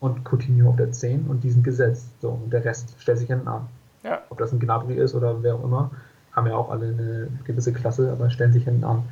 Und 0.00 0.24
Coutinho 0.24 0.70
auf 0.70 0.76
der 0.76 0.92
10 0.92 1.26
und 1.26 1.42
die 1.42 1.50
sind 1.50 1.64
gesetzt. 1.64 2.08
So, 2.20 2.30
und 2.30 2.52
der 2.52 2.64
Rest 2.64 2.94
stellt 2.98 3.18
sich 3.18 3.28
hinten 3.28 3.48
an. 3.48 3.66
Ja. 4.04 4.22
Ob 4.30 4.38
das 4.38 4.52
ein 4.52 4.60
Gnabry 4.60 4.94
ist 4.94 5.14
oder 5.14 5.42
wer 5.42 5.56
auch 5.56 5.64
immer, 5.64 5.90
haben 6.32 6.46
ja 6.46 6.54
auch 6.54 6.70
alle 6.70 6.86
eine 6.86 7.28
gewisse 7.44 7.72
Klasse, 7.72 8.12
aber 8.12 8.30
stellen 8.30 8.52
sich 8.52 8.64
hinten 8.64 8.84
an. 8.84 9.02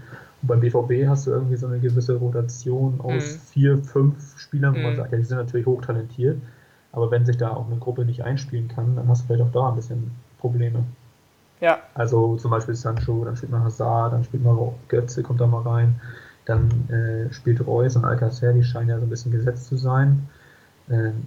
Und 0.43 0.49
beim 0.49 0.61
BVB 0.61 1.09
hast 1.09 1.27
du 1.27 1.33
irgendwie 1.33 1.57
so 1.57 1.67
eine 1.67 1.81
gewisse 1.81 2.15
Rotation 2.17 3.01
aus 3.01 3.35
mhm. 3.35 3.41
vier, 3.51 3.79
fünf 3.79 4.39
Spielern, 4.39 4.75
wo 4.75 4.79
mhm. 4.79 4.85
man 4.85 4.97
sagt, 4.97 5.13
ja, 5.13 5.19
die 5.19 5.25
sind 5.25 5.39
natürlich 5.39 5.67
hochtalentiert, 5.67 6.39
aber 6.93 7.11
wenn 7.11 7.27
sich 7.27 7.37
da 7.37 7.51
auch 7.51 7.67
eine 7.67 7.79
Gruppe 7.79 8.05
nicht 8.05 8.23
einspielen 8.23 8.69
kann, 8.69 8.97
dann 8.97 9.09
hast 9.09 9.23
du 9.23 9.27
vielleicht 9.27 9.43
auch 9.43 9.53
da 9.53 9.69
ein 9.71 9.77
bisschen 9.77 10.13
Probleme. 10.39 10.85
Ja. 11.61 11.81
Also 11.95 12.37
zum 12.37 12.51
Beispiel 12.51 12.75
Sancho, 12.75 13.25
dann 13.25 13.37
spielt 13.37 13.53
man 13.53 13.65
Hazard, 13.65 14.13
dann 14.13 14.25
spielt 14.25 14.45
man 14.45 14.75
Götze, 14.89 15.23
kommt 15.23 15.41
da 15.41 15.47
mal 15.47 15.63
rein. 15.63 16.01
Dann 16.45 16.71
äh, 16.91 17.33
spielt 17.33 17.67
Reus 17.67 17.97
und 17.97 18.05
Alcacer, 18.05 18.53
die 18.53 18.63
scheinen 18.63 18.89
ja 18.89 18.99
so 18.99 19.07
ein 19.07 19.11
bisschen 19.11 19.33
gesetzt 19.33 19.67
zu 19.67 19.77
sein. 19.77 20.29
Ähm, 20.91 21.25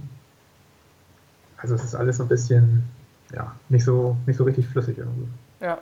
also 1.57 1.75
es 1.75 1.83
ist 1.83 1.95
alles 1.95 2.17
so 2.17 2.23
ein 2.23 2.29
bisschen, 2.29 2.83
ja, 3.33 3.53
nicht 3.67 3.83
so, 3.83 4.15
nicht 4.25 4.37
so 4.37 4.45
richtig 4.45 4.67
flüssig 4.67 4.97
irgendwie. 4.97 5.27
Ja, 5.59 5.79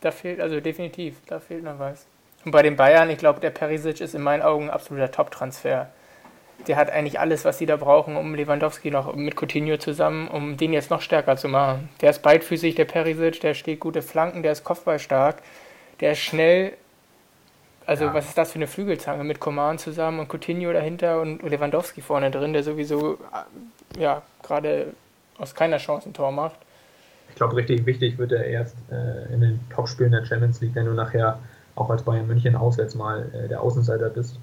da 0.00 0.10
fehlt, 0.10 0.40
also 0.40 0.60
definitiv, 0.60 1.20
da 1.26 1.38
fehlt 1.38 1.62
noch 1.62 1.78
was. 1.78 2.06
Und 2.44 2.52
bei 2.52 2.62
den 2.62 2.74
Bayern, 2.76 3.10
ich 3.10 3.18
glaube, 3.18 3.38
der 3.38 3.50
Perisic 3.50 4.00
ist 4.00 4.14
in 4.14 4.22
meinen 4.22 4.42
Augen 4.42 4.64
ein 4.64 4.70
absoluter 4.70 5.10
Top-Transfer 5.10 5.88
der 6.66 6.76
hat 6.76 6.90
eigentlich 6.90 7.18
alles, 7.18 7.44
was 7.44 7.58
sie 7.58 7.66
da 7.66 7.76
brauchen, 7.76 8.16
um 8.16 8.34
Lewandowski 8.34 8.90
noch 8.90 9.14
mit 9.14 9.36
Coutinho 9.36 9.76
zusammen, 9.78 10.28
um 10.28 10.56
den 10.56 10.72
jetzt 10.72 10.90
noch 10.90 11.00
stärker 11.00 11.36
zu 11.36 11.48
machen. 11.48 11.88
Der 12.00 12.10
ist 12.10 12.22
beidfüßig, 12.22 12.74
der 12.74 12.84
Perisic, 12.84 13.40
der 13.40 13.54
steht 13.54 13.80
gute 13.80 14.02
Flanken, 14.02 14.42
der 14.42 14.52
ist 14.52 14.64
kopfballstark, 14.64 15.42
der 16.00 16.12
ist 16.12 16.20
schnell. 16.20 16.72
Also, 17.86 18.04
ja. 18.04 18.14
was 18.14 18.26
ist 18.26 18.38
das 18.38 18.52
für 18.52 18.56
eine 18.56 18.66
Flügelzange 18.66 19.24
mit 19.24 19.40
Coman 19.40 19.78
zusammen 19.78 20.20
und 20.20 20.28
Coutinho 20.28 20.72
dahinter 20.72 21.20
und 21.20 21.42
Lewandowski 21.42 22.02
vorne 22.02 22.30
drin, 22.30 22.52
der 22.52 22.62
sowieso 22.62 23.18
ja 23.98 24.22
gerade 24.42 24.92
aus 25.38 25.54
keiner 25.54 25.78
Chance 25.78 26.08
ein 26.08 26.12
Tor 26.12 26.30
macht. 26.30 26.56
Ich 27.30 27.36
glaube, 27.36 27.56
richtig 27.56 27.86
wichtig 27.86 28.18
wird 28.18 28.32
er 28.32 28.44
erst 28.44 28.76
äh, 28.90 29.32
in 29.32 29.40
den 29.40 29.60
Topspielen 29.70 30.12
der 30.12 30.24
Champions 30.24 30.60
League, 30.60 30.74
wenn 30.74 30.86
du 30.86 30.92
nachher 30.92 31.38
auch 31.74 31.90
als 31.90 32.02
Bayern 32.02 32.26
München 32.26 32.56
auswärts 32.56 32.94
mal 32.94 33.30
äh, 33.32 33.48
der 33.48 33.62
Außenseiter 33.62 34.10
bist 34.10 34.38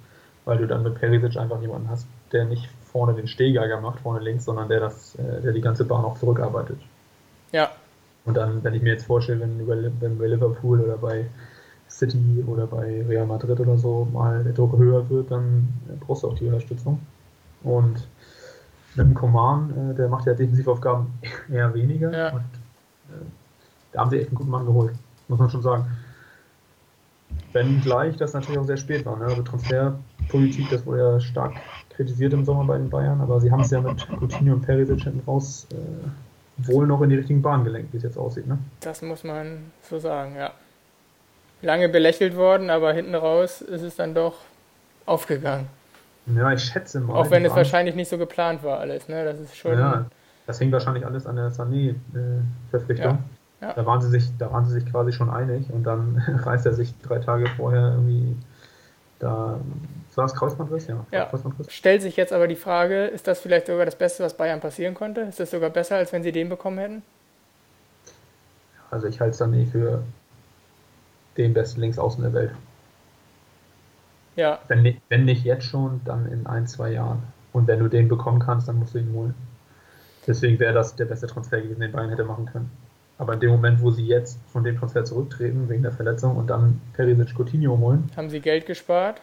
weil 0.47 0.57
du 0.57 0.65
dann 0.65 0.81
mit 0.81 0.95
Perisic 0.95 1.35
einfach 1.35 1.61
jemanden 1.61 1.89
hast, 1.89 2.07
der 2.31 2.45
nicht 2.45 2.69
vorne 2.81 3.13
den 3.13 3.27
Stehgeiger 3.27 3.81
macht, 3.81 3.99
vorne 3.99 4.21
links, 4.21 4.45
sondern 4.45 4.69
der 4.69 4.79
das, 4.79 5.15
äh, 5.15 5.41
der 5.41 5.51
die 5.51 5.59
ganze 5.59 5.83
Bahn 5.83 6.05
auch 6.05 6.17
zurückarbeitet. 6.17 6.79
Ja. 7.51 7.69
Und 8.23 8.37
dann, 8.37 8.63
wenn 8.63 8.73
ich 8.73 8.81
mir 8.81 8.93
jetzt 8.93 9.05
vorstelle, 9.05 9.41
wenn, 9.41 10.01
wenn 10.01 10.17
bei 10.17 10.27
Liverpool 10.27 10.79
oder 10.79 10.97
bei 10.97 11.25
City 11.89 12.45
oder 12.47 12.65
bei 12.65 13.03
Real 13.07 13.25
Madrid 13.25 13.59
oder 13.59 13.77
so 13.77 14.07
mal 14.13 14.41
der 14.41 14.53
Druck 14.53 14.77
höher 14.77 15.09
wird, 15.09 15.31
dann 15.31 15.67
brauchst 15.99 16.23
du 16.23 16.29
auch 16.29 16.35
die 16.35 16.45
Unterstützung. 16.45 17.01
Und 17.63 18.07
mit 18.95 19.05
dem 19.05 19.13
Command, 19.15 19.71
äh, 19.71 19.95
der 19.95 20.07
macht 20.07 20.27
ja 20.27 20.33
Defensivaufgaben 20.33 21.07
eher 21.51 21.73
weniger. 21.73 22.17
Ja. 22.17 22.29
Und 22.29 22.39
äh, 22.39 23.25
da 23.91 23.99
haben 23.99 24.09
sie 24.11 24.19
echt 24.19 24.29
einen 24.29 24.37
guten 24.37 24.51
Mann 24.51 24.65
geholt, 24.65 24.93
muss 25.27 25.39
man 25.39 25.49
schon 25.49 25.61
sagen. 25.61 25.87
Wenn 27.51 27.81
gleich 27.81 28.15
das 28.15 28.31
natürlich 28.31 28.59
auch 28.59 28.65
sehr 28.65 28.77
spät 28.77 29.05
war. 29.05 29.17
Ne? 29.17 29.25
Also 29.25 29.41
Transferpolitik, 30.27 30.69
das 30.69 30.85
wurde 30.85 30.99
ja 30.99 31.19
stark 31.19 31.53
kritisiert 31.89 32.33
im 32.33 32.45
Sommer 32.45 32.65
bei 32.65 32.77
den 32.77 32.89
Bayern, 32.89 33.21
aber 33.21 33.39
sie 33.41 33.51
haben 33.51 33.61
es 33.61 33.71
ja 33.71 33.81
mit 33.81 34.07
Coutinho 34.07 34.53
und 34.53 34.61
Perisic 34.61 35.03
hinten 35.03 35.21
raus 35.27 35.67
äh, 35.71 36.67
wohl 36.67 36.87
noch 36.87 37.01
in 37.01 37.09
die 37.09 37.15
richtigen 37.15 37.41
Bahnen 37.41 37.63
gelenkt, 37.63 37.93
wie 37.93 37.97
es 37.97 38.03
jetzt 38.03 38.17
aussieht. 38.17 38.47
Ne? 38.47 38.57
Das 38.81 39.01
muss 39.01 39.23
man 39.23 39.71
so 39.81 39.99
sagen, 39.99 40.35
ja. 40.35 40.51
Lange 41.61 41.89
belächelt 41.89 42.35
worden, 42.35 42.69
aber 42.69 42.93
hinten 42.93 43.15
raus 43.15 43.61
ist 43.61 43.81
es 43.81 43.95
dann 43.95 44.13
doch 44.13 44.35
aufgegangen. 45.07 45.67
Ja, 46.35 46.51
ich 46.51 46.61
schätze 46.63 46.99
mal. 46.99 47.15
Auch 47.15 47.31
wenn 47.31 47.45
es 47.45 47.55
wahrscheinlich 47.55 47.95
nicht 47.95 48.09
so 48.09 48.17
geplant 48.17 48.63
war 48.63 48.79
alles, 48.79 49.07
ne? 49.07 49.23
Das 49.23 49.39
ist 49.39 49.55
schon. 49.55 49.73
Ja, 49.73 50.05
das 50.45 50.59
hängt 50.59 50.71
wahrscheinlich 50.71 51.05
alles 51.05 51.25
an 51.25 51.37
der 51.37 51.51
Sané-Verpflichtung. 51.51 53.19
Ja, 53.61 53.67
ja. 53.67 53.73
Da, 53.73 53.85
waren 53.85 54.01
sie 54.01 54.09
sich, 54.09 54.29
da 54.37 54.51
waren 54.51 54.65
sie 54.65 54.73
sich 54.73 54.85
quasi 54.85 55.13
schon 55.13 55.29
einig 55.29 55.71
und 55.71 55.83
dann 55.83 56.17
reißt 56.43 56.65
er 56.65 56.73
sich 56.73 56.93
drei 57.01 57.19
Tage 57.19 57.47
vorher 57.55 57.93
irgendwie 57.93 58.35
da. 59.19 59.59
War 60.17 60.25
das 60.25 60.33
Kreuzbandriss? 60.33 60.87
Ja. 60.87 61.05
Ja. 61.11 61.29
Stellt 61.67 62.01
sich 62.01 62.17
jetzt 62.17 62.33
aber 62.33 62.47
die 62.47 62.55
Frage, 62.55 63.05
ist 63.05 63.27
das 63.27 63.39
vielleicht 63.39 63.67
sogar 63.67 63.85
das 63.85 63.95
Beste, 63.95 64.23
was 64.23 64.35
Bayern 64.35 64.59
passieren 64.59 64.95
konnte? 64.95 65.21
Ist 65.21 65.39
das 65.39 65.51
sogar 65.51 65.69
besser, 65.69 65.97
als 65.97 66.11
wenn 66.11 66.23
sie 66.23 66.31
den 66.31 66.49
bekommen 66.49 66.79
hätten? 66.79 67.03
Also 68.89 69.05
ich 69.05 69.19
halte 69.19 69.37
Sané 69.37 69.69
für 69.69 70.01
den 71.37 71.53
besten 71.53 71.81
Linksaußen 71.81 72.23
der 72.23 72.33
Welt. 72.33 72.51
Ja, 74.35 74.59
Wenn 74.67 74.81
nicht, 74.81 75.01
wenn 75.09 75.25
nicht 75.25 75.43
jetzt 75.43 75.65
schon, 75.65 76.01
dann 76.03 76.31
in 76.31 76.47
ein, 76.47 76.65
zwei 76.65 76.93
Jahren. 76.93 77.21
Und 77.53 77.67
wenn 77.67 77.79
du 77.79 77.87
den 77.87 78.07
bekommen 78.07 78.39
kannst, 78.39 78.67
dann 78.67 78.79
musst 78.79 78.95
du 78.95 78.99
ihn 78.99 79.13
holen. 79.13 79.35
Deswegen 80.25 80.57
wäre 80.59 80.73
das 80.73 80.95
der 80.95 81.05
beste 81.05 81.27
Transfer 81.27 81.61
gewesen, 81.61 81.79
den 81.79 81.91
Bayern 81.91 82.09
hätte 82.09 82.23
machen 82.23 82.47
können. 82.47 82.71
Aber 83.19 83.33
in 83.33 83.39
dem 83.39 83.51
Moment, 83.51 83.81
wo 83.81 83.91
sie 83.91 84.05
jetzt 84.05 84.39
von 84.51 84.63
dem 84.63 84.77
Transfer 84.77 85.05
zurücktreten, 85.05 85.69
wegen 85.69 85.83
der 85.83 85.91
Verletzung 85.91 86.37
und 86.37 86.47
dann 86.47 86.81
Perisic 86.93 87.35
Coutinho 87.35 87.77
holen, 87.77 88.11
haben 88.15 88.29
sie 88.29 88.39
Geld 88.39 88.65
gespart. 88.65 89.21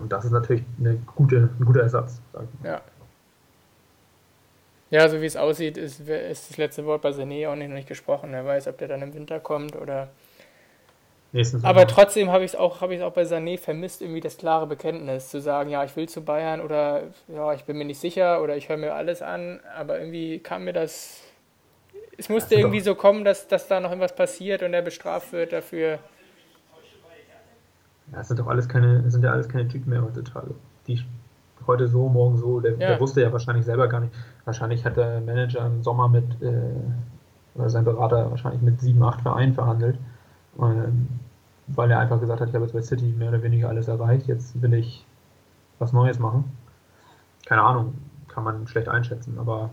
Und 0.00 0.12
das 0.12 0.24
ist 0.24 0.32
natürlich 0.32 0.64
eine 0.78 0.96
gute, 1.14 1.48
ein 1.58 1.64
guter 1.64 1.82
Ersatz. 1.82 2.20
Ja. 2.62 2.80
Ja, 4.90 5.08
so 5.08 5.20
wie 5.20 5.26
es 5.26 5.36
aussieht, 5.36 5.76
ist, 5.76 6.08
ist 6.08 6.50
das 6.50 6.56
letzte 6.56 6.86
Wort 6.86 7.02
bei 7.02 7.10
Sané 7.10 7.48
auch 7.48 7.56
nicht, 7.56 7.68
noch 7.68 7.74
nicht 7.74 7.88
gesprochen. 7.88 8.28
Wer 8.30 8.44
weiß, 8.46 8.68
ob 8.68 8.78
der 8.78 8.86
dann 8.86 9.02
im 9.02 9.12
Winter 9.12 9.40
kommt 9.40 9.74
oder. 9.74 10.08
Aber 11.62 11.88
trotzdem 11.88 12.30
habe 12.30 12.44
ich 12.44 12.52
es 12.52 12.56
auch, 12.56 12.80
ich 12.88 13.02
auch 13.02 13.12
bei 13.12 13.24
Sané 13.24 13.58
vermisst, 13.58 14.02
irgendwie 14.02 14.20
das 14.20 14.36
klare 14.36 14.68
Bekenntnis 14.68 15.30
zu 15.30 15.40
sagen, 15.40 15.68
ja, 15.68 15.82
ich 15.82 15.96
will 15.96 16.08
zu 16.08 16.22
Bayern 16.22 16.60
oder 16.60 17.08
ja, 17.26 17.52
ich 17.54 17.64
bin 17.64 17.76
mir 17.76 17.84
nicht 17.84 17.98
sicher 17.98 18.40
oder 18.40 18.56
ich 18.56 18.68
höre 18.68 18.76
mir 18.76 18.94
alles 18.94 19.20
an, 19.20 19.58
aber 19.76 19.98
irgendwie 19.98 20.38
kam 20.38 20.64
mir 20.64 20.72
das. 20.72 21.22
Es 22.16 22.28
musste 22.28 22.54
irgendwie 22.54 22.78
so 22.78 22.94
kommen, 22.94 23.24
dass, 23.24 23.48
dass 23.48 23.66
da 23.66 23.80
noch 23.80 23.90
irgendwas 23.90 24.14
passiert 24.14 24.62
und 24.62 24.74
er 24.74 24.82
bestraft 24.82 25.32
wird 25.32 25.52
dafür. 25.52 25.98
Das 28.14 28.28
sind 28.28 28.38
doch 28.40 28.46
alles 28.46 28.68
keine, 28.68 29.02
das 29.02 29.12
sind 29.12 29.24
ja 29.24 29.32
alles 29.32 29.48
keine 29.48 29.68
Typen 29.68 29.90
mehr 29.90 30.02
heutzutage. 30.02 30.54
Die 30.86 31.04
heute 31.66 31.88
so, 31.88 32.08
morgen 32.08 32.36
so. 32.36 32.60
Der, 32.60 32.72
Ja. 32.72 32.88
der 32.88 33.00
wusste 33.00 33.22
ja 33.22 33.32
wahrscheinlich 33.32 33.64
selber 33.64 33.88
gar 33.88 34.00
nicht. 34.00 34.12
Wahrscheinlich 34.44 34.84
hat 34.84 34.96
der 34.96 35.20
Manager 35.20 35.66
im 35.66 35.82
Sommer 35.82 36.08
mit, 36.08 36.24
äh, 36.42 36.52
oder 37.54 37.70
sein 37.70 37.84
Berater 37.84 38.30
wahrscheinlich 38.30 38.62
mit 38.62 38.80
sieben, 38.80 39.02
acht 39.02 39.20
Vereinen 39.22 39.54
verhandelt. 39.54 39.98
Ähm, 40.60 41.08
weil 41.66 41.90
er 41.90 41.98
einfach 41.98 42.20
gesagt 42.20 42.40
hat, 42.40 42.48
ich 42.48 42.54
habe 42.54 42.64
jetzt 42.64 42.74
bei 42.74 42.82
City 42.82 43.14
mehr 43.16 43.28
oder 43.30 43.42
weniger 43.42 43.68
alles 43.68 43.88
erreicht, 43.88 44.26
jetzt 44.26 44.60
will 44.60 44.74
ich 44.74 45.06
was 45.78 45.92
Neues 45.92 46.18
machen. 46.18 46.44
Keine 47.46 47.62
Ahnung, 47.62 47.94
kann 48.28 48.44
man 48.44 48.66
schlecht 48.66 48.88
einschätzen, 48.88 49.38
aber 49.38 49.70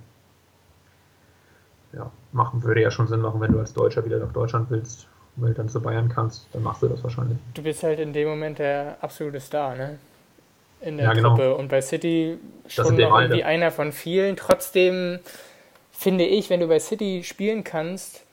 ja, 1.94 2.10
machen 2.32 2.64
würde 2.64 2.82
ja 2.82 2.92
schon 2.92 3.08
Sinn 3.08 3.20
machen, 3.22 3.42
wenn 3.42 3.52
du 3.52 3.60
als 3.60 3.74
Deutscher 3.74 4.06
wieder 4.06 4.20
nach 4.20 4.32
Deutschland 4.32 4.70
willst, 4.70 5.08
weil 5.36 5.54
dann 5.54 5.70
zu 5.70 5.82
Bayern 5.82 6.10
kannst, 6.10 6.48
dann 6.54 6.64
machst 6.64 6.84
du 6.84 6.88
das 6.88 7.04
wahrscheinlich. 7.04 7.38
Du 7.54 7.64
bist 7.64 7.84
halt 7.84 8.00
in 8.00 8.14
dem 8.14 8.28
Moment 8.28 8.60
der 8.60 8.98
absolute 9.02 9.40
Star, 9.40 9.76
ne? 9.76 9.98
In 10.82 10.98
der 10.98 11.08
Ja, 11.08 11.14
genau. 11.14 11.30
Truppe. 11.30 11.56
Und 11.56 11.70
bei 11.70 11.82
City 11.82 12.38
schon 12.68 12.96
noch 12.98 13.20
irgendwie 13.20 13.44
einer 13.44 13.72
von 13.72 13.92
vielen. 13.92 14.36
Trotzdem 14.36 15.20
finde 15.92 16.26
ich, 16.26 16.50
wenn 16.50 16.60
du 16.60 16.68
bei 16.68 16.80
City 16.80 17.24
spielen 17.24 17.64
kannst 17.64 18.24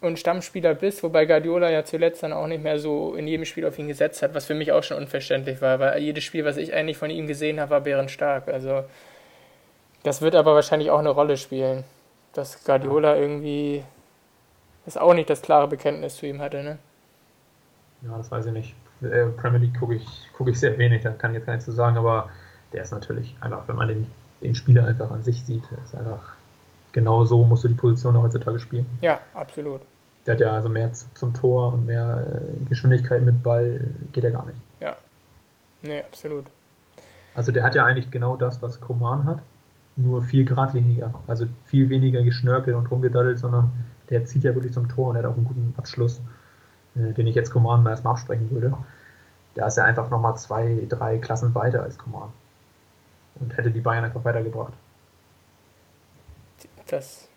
und 0.00 0.18
Stammspieler 0.18 0.74
bist, 0.74 1.02
wobei 1.02 1.26
Guardiola 1.26 1.70
ja 1.70 1.84
zuletzt 1.84 2.22
dann 2.22 2.32
auch 2.32 2.46
nicht 2.46 2.62
mehr 2.62 2.78
so 2.78 3.14
in 3.14 3.26
jedem 3.26 3.44
Spiel 3.44 3.66
auf 3.66 3.78
ihn 3.78 3.88
gesetzt 3.88 4.22
hat, 4.22 4.34
was 4.34 4.46
für 4.46 4.54
mich 4.54 4.70
auch 4.70 4.82
schon 4.82 4.98
unverständlich 4.98 5.60
war, 5.60 5.80
weil 5.80 6.00
jedes 6.00 6.22
Spiel, 6.22 6.44
was 6.44 6.56
ich 6.56 6.72
eigentlich 6.72 6.96
von 6.96 7.10
ihm 7.10 7.26
gesehen 7.26 7.58
habe, 7.58 7.70
war 7.70 7.80
bärenstark. 7.80 8.48
Also 8.48 8.84
das 10.04 10.22
wird 10.22 10.36
aber 10.36 10.54
wahrscheinlich 10.54 10.90
auch 10.90 11.00
eine 11.00 11.10
Rolle 11.10 11.36
spielen, 11.36 11.82
dass 12.32 12.62
Guardiola 12.62 13.16
irgendwie 13.16 13.82
das 14.86 14.96
auch 14.96 15.12
nicht 15.12 15.28
das 15.28 15.42
klare 15.42 15.68
Bekenntnis 15.68 16.16
zu 16.16 16.26
ihm 16.26 16.40
hatte, 16.40 16.62
ne? 16.62 16.78
Ja, 18.02 18.16
das 18.16 18.30
weiß 18.30 18.46
ich 18.46 18.52
nicht. 18.52 18.74
Äh, 19.02 19.26
Premier 19.26 19.58
League 19.58 19.78
gucke 19.78 19.94
ich, 19.94 20.06
gucke 20.32 20.50
ich 20.50 20.58
sehr 20.58 20.78
wenig, 20.78 21.02
da 21.02 21.10
kann 21.10 21.32
ich 21.32 21.38
jetzt 21.38 21.46
gar 21.46 21.52
nichts 21.52 21.66
zu 21.66 21.72
sagen, 21.72 21.98
aber 21.98 22.30
der 22.72 22.82
ist 22.82 22.92
natürlich 22.92 23.36
einfach, 23.40 23.68
wenn 23.68 23.76
man 23.76 23.88
den, 23.88 24.06
den 24.40 24.54
Spieler 24.54 24.86
einfach 24.86 25.10
an 25.10 25.22
sich 25.22 25.44
sieht, 25.44 25.64
ist 25.84 25.94
einfach 25.94 26.36
genau 26.92 27.24
so 27.26 27.44
musst 27.44 27.64
du 27.64 27.68
die 27.68 27.74
Position 27.74 28.16
heutzutage 28.20 28.58
spielen. 28.58 28.86
Ja, 29.02 29.20
absolut. 29.34 29.82
Der 30.24 30.34
hat 30.34 30.40
ja 30.40 30.52
also 30.52 30.68
mehr 30.68 30.90
zum 30.92 31.34
Tor 31.34 31.74
und 31.74 31.86
mehr 31.86 32.26
äh, 32.26 32.68
Geschwindigkeit 32.68 33.22
mit 33.22 33.42
Ball, 33.42 33.80
geht 34.12 34.24
ja 34.24 34.30
gar 34.30 34.46
nicht. 34.46 34.58
Ja. 34.80 34.96
Nee, 35.82 36.00
absolut. 36.00 36.46
Also 37.34 37.52
der 37.52 37.64
hat 37.64 37.74
ja 37.74 37.84
eigentlich 37.84 38.10
genau 38.10 38.36
das, 38.36 38.62
was 38.62 38.80
Koman 38.80 39.24
hat, 39.24 39.40
nur 39.96 40.22
viel 40.22 40.44
geradliniger. 40.44 41.12
Also 41.26 41.46
viel 41.66 41.90
weniger 41.90 42.22
geschnörkelt 42.22 42.74
und 42.74 42.90
rumgedaddelt, 42.90 43.38
sondern 43.38 43.70
der 44.10 44.24
zieht 44.24 44.44
ja 44.44 44.54
wirklich 44.54 44.72
zum 44.72 44.88
Tor 44.88 45.08
und 45.08 45.16
er 45.16 45.22
hat 45.22 45.30
auch 45.30 45.36
einen 45.36 45.44
guten 45.44 45.74
Abschluss, 45.76 46.20
äh, 46.94 47.12
den 47.12 47.26
ich 47.26 47.34
jetzt 47.34 47.50
Koman 47.50 47.82
mal 47.82 47.90
erstmal 47.90 48.14
absprechen 48.14 48.50
würde. 48.50 48.76
Da 49.54 49.66
ist 49.66 49.78
er 49.78 49.84
einfach 49.84 50.10
nochmal 50.10 50.36
zwei, 50.36 50.86
drei 50.88 51.18
Klassen 51.18 51.54
weiter 51.54 51.82
als 51.82 51.96
Koman. 51.96 52.30
Und 53.40 53.56
hätte 53.56 53.70
die 53.70 53.80
Bayern 53.80 54.04
einfach 54.04 54.24
weitergebracht. 54.24 54.72
Das 56.86 57.28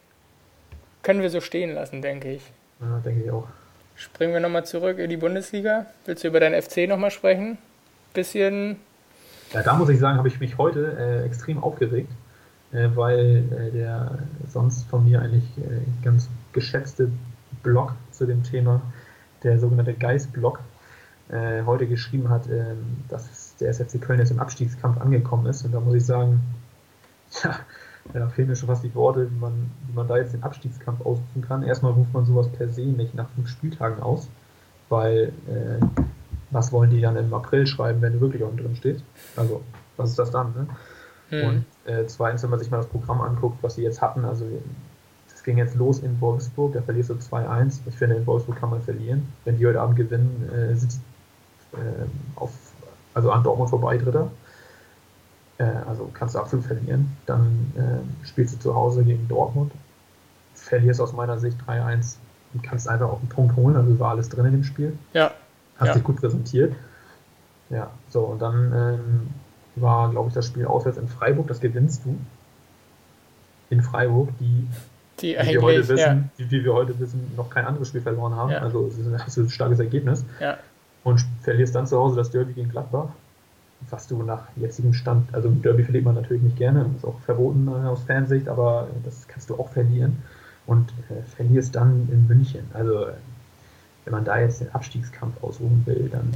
können 1.01 1.21
wir 1.21 1.29
so 1.29 1.41
stehen 1.41 1.73
lassen, 1.73 2.01
denke 2.01 2.31
ich. 2.31 2.51
Ja, 2.79 2.99
denke 2.99 3.23
ich 3.23 3.31
auch. 3.31 3.47
Springen 3.95 4.33
wir 4.33 4.39
nochmal 4.39 4.65
zurück 4.65 4.97
in 4.97 5.09
die 5.09 5.17
Bundesliga. 5.17 5.87
Willst 6.05 6.23
du 6.23 6.29
über 6.29 6.39
deinen 6.39 6.61
FC 6.61 6.87
nochmal 6.87 7.11
sprechen? 7.11 7.57
Bisschen. 8.13 8.77
Ja, 9.53 9.61
da 9.61 9.73
muss 9.73 9.89
ich 9.89 9.99
sagen, 9.99 10.17
habe 10.17 10.27
ich 10.27 10.39
mich 10.39 10.57
heute 10.57 10.95
äh, 10.97 11.25
extrem 11.25 11.61
aufgeregt, 11.61 12.11
weil 12.71 13.43
äh, 13.51 13.71
der 13.71 14.19
sonst 14.47 14.83
von 14.89 15.05
mir 15.05 15.21
eigentlich 15.21 15.57
äh, 15.57 15.81
ganz 16.03 16.29
geschätzte 16.53 17.09
Blog 17.63 17.93
zu 18.11 18.25
dem 18.25 18.43
Thema, 18.43 18.81
der 19.43 19.59
sogenannte 19.59 19.93
Geist-Blog, 19.93 20.59
äh, 21.29 21.63
heute 21.65 21.87
geschrieben 21.87 22.29
hat, 22.29 22.47
äh, 22.47 22.75
dass 23.07 23.55
der 23.57 23.69
SFC 23.69 24.01
Köln 24.01 24.19
jetzt 24.19 24.31
im 24.31 24.39
Abstiegskampf 24.39 24.99
angekommen 24.99 25.45
ist. 25.45 25.63
Und 25.63 25.73
da 25.73 25.79
muss 25.79 25.95
ich 25.95 26.05
sagen, 26.05 26.41
ja, 27.43 27.55
da 28.13 28.27
fehlen 28.29 28.47
mir 28.47 28.55
schon 28.55 28.67
fast 28.67 28.83
die 28.83 28.93
Worte, 28.95 29.29
wie 29.29 29.39
man, 29.39 29.69
wie 29.87 29.93
man 29.93 30.07
da 30.07 30.17
jetzt 30.17 30.33
den 30.33 30.43
Abstiegskampf 30.43 31.01
ausrufen 31.01 31.41
kann. 31.41 31.63
Erstmal 31.63 31.91
ruft 31.91 32.13
man 32.13 32.25
sowas 32.25 32.49
per 32.49 32.69
se 32.69 32.81
nicht 32.81 33.13
nach 33.13 33.29
fünf 33.35 33.49
Spieltagen 33.49 34.01
aus, 34.01 34.27
weil 34.89 35.31
äh, 35.47 35.85
was 36.51 36.71
wollen 36.71 36.89
die 36.89 37.01
dann 37.01 37.15
im 37.15 37.33
April 37.33 37.67
schreiben, 37.67 38.01
wenn 38.01 38.13
du 38.13 38.21
wirklich 38.21 38.41
unten 38.41 38.57
drin 38.57 38.75
stehst? 38.75 39.03
Also, 39.35 39.61
was 39.97 40.11
ist 40.11 40.19
das 40.19 40.31
dann? 40.31 40.53
Ne? 40.55 40.67
Hm. 41.29 41.43
Und 41.47 41.65
äh, 41.85 42.05
zweitens, 42.07 42.43
wenn 42.43 42.49
man 42.49 42.59
sich 42.59 42.71
mal 42.71 42.77
das 42.77 42.87
Programm 42.87 43.21
anguckt, 43.21 43.61
was 43.61 43.75
sie 43.75 43.83
jetzt 43.83 44.01
hatten, 44.01 44.25
also 44.25 44.45
das 45.31 45.43
ging 45.43 45.57
jetzt 45.57 45.75
los 45.75 45.99
in 45.99 46.19
Wolfsburg, 46.19 46.73
da 46.73 46.81
verlierst 46.81 47.09
du 47.09 47.13
2-1. 47.13 47.79
Ich 47.87 47.95
finde, 47.95 48.15
in 48.15 48.27
Wolfsburg 48.27 48.59
kann 48.59 48.69
man 48.69 48.81
verlieren. 48.81 49.27
Wenn 49.45 49.57
die 49.57 49.65
heute 49.65 49.79
Abend 49.79 49.95
gewinnen, 49.95 50.49
äh, 50.53 50.75
sind 50.75 50.91
sie 50.91 50.99
äh, 51.73 52.05
auf, 52.35 52.51
also 53.13 53.31
an 53.31 53.43
Dortmund 53.43 53.69
vorbei, 53.69 53.97
Dritter. 53.97 54.29
Äh, 55.59 55.63
also 55.87 56.09
kannst 56.13 56.35
du 56.35 56.39
absolut 56.39 56.65
verlieren. 56.65 57.15
Dann 57.25 57.71
äh, 57.75 58.25
spielst 58.25 58.55
du 58.55 58.59
zu 58.59 58.75
Hause 58.75 59.03
gegen 59.03 59.27
Dortmund, 59.27 59.71
verlierst 60.55 60.99
aus 60.99 61.13
meiner 61.13 61.39
Sicht 61.39 61.57
3-1 61.67 62.15
und 62.53 62.63
kannst 62.63 62.87
einfach 62.87 63.07
auch 63.07 63.19
einen 63.19 63.29
Punkt 63.29 63.55
holen. 63.55 63.75
Also 63.75 63.97
war 63.99 64.11
alles 64.11 64.29
drin 64.29 64.45
in 64.45 64.51
dem 64.51 64.63
Spiel 64.63 64.97
Ja, 65.13 65.31
hast 65.77 65.87
Ja. 65.87 65.93
dich 65.93 66.03
gut 66.03 66.17
präsentiert. 66.17 66.73
Ja, 67.69 67.91
so, 68.09 68.21
und 68.21 68.41
dann 68.41 68.73
ähm, 68.73 69.27
war, 69.75 70.09
glaube 70.09 70.29
ich, 70.29 70.33
das 70.33 70.47
Spiel 70.47 70.65
auswärts 70.65 70.97
in 70.97 71.07
Freiburg, 71.07 71.47
das 71.47 71.59
gewinnst 71.59 72.05
du. 72.05 72.17
In 73.69 73.81
Freiburg, 73.81 74.29
die, 74.39 74.67
die 75.21 75.35
wie 75.39 75.53
wir, 75.53 75.61
heute 75.61 75.87
wissen, 75.87 75.97
Ja, 75.97 76.23
die, 76.37 76.51
wie 76.51 76.63
wir 76.63 76.73
heute 76.73 76.99
wissen, 76.99 77.31
noch 77.35 77.49
kein 77.49 77.65
anderes 77.65 77.89
Spiel 77.89 78.01
verloren 78.01 78.35
haben. 78.35 78.51
Ja. 78.51 78.59
Also 78.59 78.87
es 78.87 78.97
ist 78.97 79.07
ein 79.07 79.15
absolut 79.15 79.51
starkes 79.51 79.79
Ergebnis. 79.79 80.25
ja, 80.39 80.57
Und 81.03 81.23
verlierst 81.41 81.75
dann 81.75 81.85
zu 81.87 81.97
Hause 81.97 82.15
das 82.15 82.31
Derby 82.31 82.53
gegen 82.53 82.69
Gladbach. 82.69 83.09
Was 83.89 84.07
du 84.07 84.21
nach 84.23 84.43
jetzigem 84.57 84.93
Stand, 84.93 85.33
also 85.33 85.47
ein 85.47 85.61
Derby 85.61 85.83
verliert 85.83 86.03
man 86.03 86.15
natürlich 86.15 86.43
nicht 86.43 86.57
gerne, 86.57 86.85
ist 86.97 87.05
auch 87.05 87.17
verboten 87.21 87.67
äh, 87.67 87.87
aus 87.87 88.03
Fansicht, 88.03 88.49
aber 88.49 88.87
das 89.05 89.25
kannst 89.27 89.49
du 89.49 89.55
auch 89.57 89.69
verlieren. 89.69 90.21
Und 90.65 90.89
äh, 91.09 91.21
verlierst 91.35 91.75
dann 91.75 92.09
in 92.11 92.27
München. 92.27 92.65
Also 92.73 93.07
wenn 94.05 94.11
man 94.11 94.25
da 94.25 94.39
jetzt 94.39 94.61
den 94.61 94.73
Abstiegskampf 94.73 95.41
ausruhen 95.43 95.83
will, 95.85 96.09
dann 96.11 96.33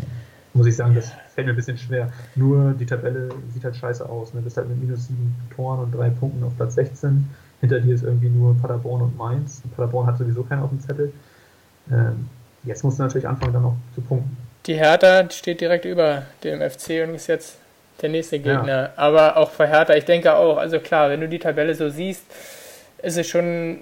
muss 0.53 0.67
ich 0.67 0.75
sagen, 0.75 0.93
das 0.95 1.11
fällt 1.33 1.47
mir 1.47 1.53
ein 1.53 1.55
bisschen 1.55 1.77
schwer. 1.77 2.11
Nur 2.35 2.73
die 2.73 2.85
Tabelle 2.85 3.29
sieht 3.53 3.63
halt 3.63 3.75
scheiße 3.75 4.07
aus. 4.07 4.33
Ne? 4.33 4.39
Du 4.39 4.45
bist 4.45 4.57
halt 4.57 4.69
mit 4.69 4.79
minus 4.79 5.07
sieben 5.07 5.35
Toren 5.55 5.79
und 5.79 5.91
drei 5.91 6.09
Punkten 6.09 6.43
auf 6.43 6.55
Platz 6.55 6.75
16. 6.75 7.27
Hinter 7.61 7.79
dir 7.79 7.95
ist 7.95 8.03
irgendwie 8.03 8.29
nur 8.29 8.55
Paderborn 8.57 9.01
und 9.01 9.17
Mainz. 9.17 9.61
Paderborn 9.75 10.05
hat 10.07 10.17
sowieso 10.17 10.43
keinen 10.43 10.61
auf 10.61 10.69
dem 10.69 10.79
Zettel. 10.79 11.11
Ähm, 11.91 12.27
jetzt 12.63 12.83
musst 12.83 12.99
du 12.99 13.03
natürlich 13.03 13.27
anfangen, 13.27 13.53
dann 13.53 13.63
noch 13.63 13.77
zu 13.95 14.01
punkten. 14.01 14.37
Die 14.65 14.75
Hertha 14.75 15.29
steht 15.29 15.59
direkt 15.59 15.85
über 15.85 16.23
dem 16.43 16.59
FC 16.59 17.03
und 17.07 17.15
ist 17.15 17.27
jetzt 17.27 17.57
der 18.01 18.09
nächste 18.09 18.39
Gegner. 18.39 18.81
Ja. 18.81 18.89
Aber 18.95 19.37
auch 19.37 19.49
für 19.49 19.67
Hertha, 19.67 19.93
ich 19.95 20.05
denke 20.05 20.33
auch, 20.35 20.57
also 20.57 20.79
klar, 20.79 21.09
wenn 21.09 21.21
du 21.21 21.27
die 21.27 21.39
Tabelle 21.39 21.73
so 21.73 21.89
siehst, 21.89 22.25
ist 23.01 23.17
es 23.17 23.27
schon 23.27 23.79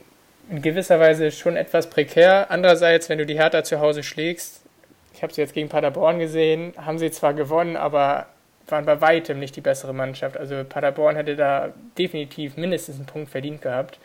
in 0.50 0.62
gewisser 0.62 1.00
Weise 1.00 1.32
schon 1.32 1.56
etwas 1.56 1.90
prekär. 1.90 2.50
Andererseits, 2.50 3.10
wenn 3.10 3.18
du 3.18 3.26
die 3.26 3.38
Hertha 3.38 3.64
zu 3.64 3.80
Hause 3.80 4.04
schlägst, 4.04 4.61
ich 5.14 5.24
habe 5.24 5.34
sie 5.34 5.42
jetzt 5.42 5.54
gegen 5.54 5.70
Paderborn 5.70 6.20
gesehen, 6.20 6.74
haben 6.78 6.98
sie 6.98 7.12
zwar 7.12 7.34
gewonnen, 7.34 7.76
aber 7.76 8.28
waren 8.68 8.86
bei 8.86 9.02
weitem 9.02 9.40
nicht 9.40 9.56
die 9.56 9.62
bessere 9.62 9.94
Mannschaft. 9.94 10.38
Also 10.38 10.64
Paderborn 10.68 11.16
hätte 11.16 11.36
da 11.36 11.70
definitiv 11.98 12.58
mindestens 12.58 12.98
einen 12.98 13.06
Punkt 13.06 13.30
verdient 13.30 13.62
gehabt. 13.62 14.00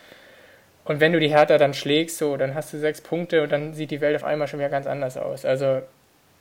Und 0.84 1.00
wenn 1.00 1.12
du 1.12 1.20
die 1.20 1.28
Hertha 1.28 1.58
dann 1.58 1.74
schlägst, 1.74 2.18
so, 2.18 2.36
dann 2.36 2.54
hast 2.54 2.72
du 2.72 2.78
sechs 2.78 3.00
Punkte 3.00 3.42
und 3.42 3.50
dann 3.50 3.74
sieht 3.74 3.90
die 3.90 4.00
Welt 4.00 4.16
auf 4.16 4.24
einmal 4.24 4.46
schon 4.46 4.60
wieder 4.60 4.68
ganz 4.68 4.86
anders 4.86 5.16
aus. 5.16 5.44
Also, 5.44 5.82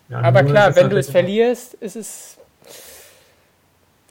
ja, 0.10 0.20
aber 0.22 0.44
klar, 0.44 0.76
wenn 0.76 0.90
du 0.90 0.98
es 0.98 1.10
verlierst, 1.10 1.74
ist 1.76 1.96
es. 1.96 2.38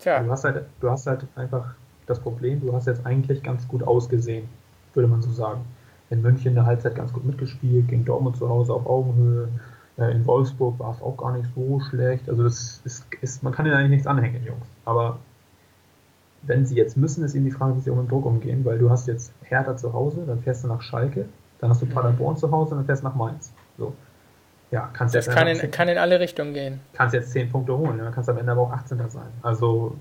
Tja. 0.00 0.20
Du 0.22 0.30
hast, 0.30 0.44
halt, 0.44 0.64
du 0.80 0.90
hast 0.90 1.06
halt 1.06 1.24
einfach 1.36 1.74
das 2.06 2.18
Problem, 2.20 2.60
du 2.60 2.72
hast 2.72 2.86
jetzt 2.86 3.06
eigentlich 3.06 3.42
ganz 3.42 3.66
gut 3.68 3.82
ausgesehen, 3.84 4.48
würde 4.92 5.08
man 5.08 5.22
so 5.22 5.30
sagen. 5.30 5.64
In 6.10 6.20
München 6.20 6.48
in 6.48 6.54
der 6.54 6.66
Halbzeit 6.66 6.96
ganz 6.96 7.12
gut 7.12 7.24
mitgespielt, 7.24 7.88
gegen 7.88 8.04
Dortmund 8.04 8.36
zu 8.36 8.48
Hause 8.48 8.74
auf 8.74 8.86
Augenhöhe. 8.86 9.48
Äh, 9.98 10.10
in 10.12 10.26
Wolfsburg 10.26 10.78
war 10.78 10.92
es 10.92 11.02
auch 11.02 11.16
gar 11.16 11.36
nicht 11.36 11.48
so 11.54 11.80
schlecht. 11.80 12.28
Also 12.28 12.42
das 12.42 12.80
ist, 12.84 13.06
ist 13.20 13.42
man 13.42 13.52
kann 13.52 13.66
ihnen 13.66 13.74
eigentlich 13.74 13.90
nichts 13.90 14.06
anhängen, 14.06 14.44
Jungs. 14.44 14.66
Aber 14.84 15.18
wenn 16.42 16.66
sie 16.66 16.76
jetzt 16.76 16.96
müssen, 16.96 17.24
ist 17.24 17.34
eben 17.34 17.44
die 17.44 17.50
Frage, 17.50 17.76
wie 17.76 17.80
sie 17.80 17.90
auch 17.90 17.96
mit 17.96 18.10
Druck 18.10 18.26
umgehen, 18.26 18.64
weil 18.64 18.78
du 18.78 18.90
hast 18.90 19.06
jetzt 19.06 19.32
Hertha 19.42 19.76
zu 19.76 19.92
Hause, 19.92 20.24
dann 20.26 20.42
fährst 20.42 20.64
du 20.64 20.68
nach 20.68 20.82
Schalke, 20.82 21.26
dann 21.60 21.70
hast 21.70 21.80
du 21.80 21.86
Paderborn 21.86 22.36
zu 22.36 22.50
Hause 22.50 22.72
und 22.72 22.78
dann 22.78 22.86
fährst 22.86 23.02
du 23.02 23.08
nach 23.08 23.14
Mainz. 23.14 23.52
So. 23.78 23.94
Ja, 24.70 24.90
kannst 24.92 25.14
das 25.14 25.28
kann 25.28 25.46
in, 25.46 25.70
kann 25.70 25.88
in 25.88 25.98
alle 25.98 26.18
Richtungen 26.18 26.52
gehen. 26.52 26.80
Kannst 26.94 27.14
jetzt 27.14 27.30
10 27.30 27.50
Punkte 27.50 27.76
holen, 27.76 27.98
dann 27.98 28.12
kannst 28.12 28.28
du 28.28 28.32
am 28.32 28.38
Ende 28.38 28.52
aber 28.52 28.62
auch 28.62 28.72
18. 28.72 28.98
sein. 29.08 29.28
Also 29.42 29.96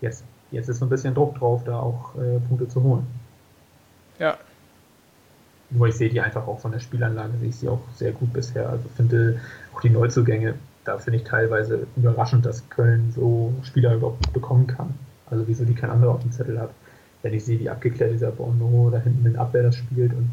jetzt, 0.00 0.24
jetzt 0.50 0.68
ist 0.68 0.78
so 0.78 0.86
ein 0.86 0.88
bisschen 0.88 1.14
Druck 1.14 1.36
drauf, 1.38 1.62
da 1.64 1.80
auch 1.80 2.14
äh, 2.14 2.38
Punkte 2.48 2.68
zu 2.68 2.82
holen. 2.82 3.06
Ja, 4.18 4.36
nur 5.74 5.88
ich 5.88 5.96
sehe 5.96 6.08
die 6.08 6.20
einfach 6.20 6.46
auch 6.46 6.60
von 6.60 6.72
der 6.72 6.78
Spielanlage, 6.78 7.32
sehe 7.38 7.48
ich 7.48 7.56
sie 7.56 7.68
auch 7.68 7.80
sehr 7.94 8.12
gut 8.12 8.32
bisher. 8.32 8.68
Also 8.68 8.84
finde 8.96 9.40
auch 9.74 9.80
die 9.80 9.90
Neuzugänge, 9.90 10.54
da 10.84 10.98
finde 10.98 11.18
ich 11.18 11.24
teilweise 11.24 11.86
überraschend, 11.96 12.46
dass 12.46 12.68
Köln 12.70 13.12
so 13.14 13.52
Spieler 13.62 13.94
überhaupt 13.94 14.32
bekommen 14.32 14.66
kann. 14.66 14.94
Also 15.28 15.46
wieso 15.48 15.64
die 15.64 15.74
kein 15.74 15.90
anderer 15.90 16.12
auf 16.12 16.22
dem 16.22 16.32
Zettel 16.32 16.60
hat. 16.60 16.70
Wenn 17.22 17.34
ich 17.34 17.44
sehe, 17.44 17.58
wie 17.58 17.70
abgeklärt 17.70 18.12
dieser 18.12 18.30
Bono 18.30 18.90
da 18.90 18.98
hinten 18.98 19.26
in 19.26 19.36
Abwehr 19.36 19.62
das 19.62 19.76
spielt 19.76 20.12
und 20.12 20.30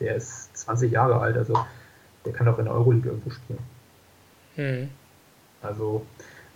der 0.00 0.16
ist 0.16 0.56
20 0.56 0.92
Jahre 0.92 1.20
alt, 1.20 1.36
also 1.36 1.54
der 2.24 2.32
kann 2.32 2.48
auch 2.48 2.58
in 2.58 2.66
der 2.66 2.74
Euroleague 2.74 3.10
irgendwo 3.10 3.30
spielen. 3.30 3.58
Hm. 4.54 4.88
Also 5.60 6.06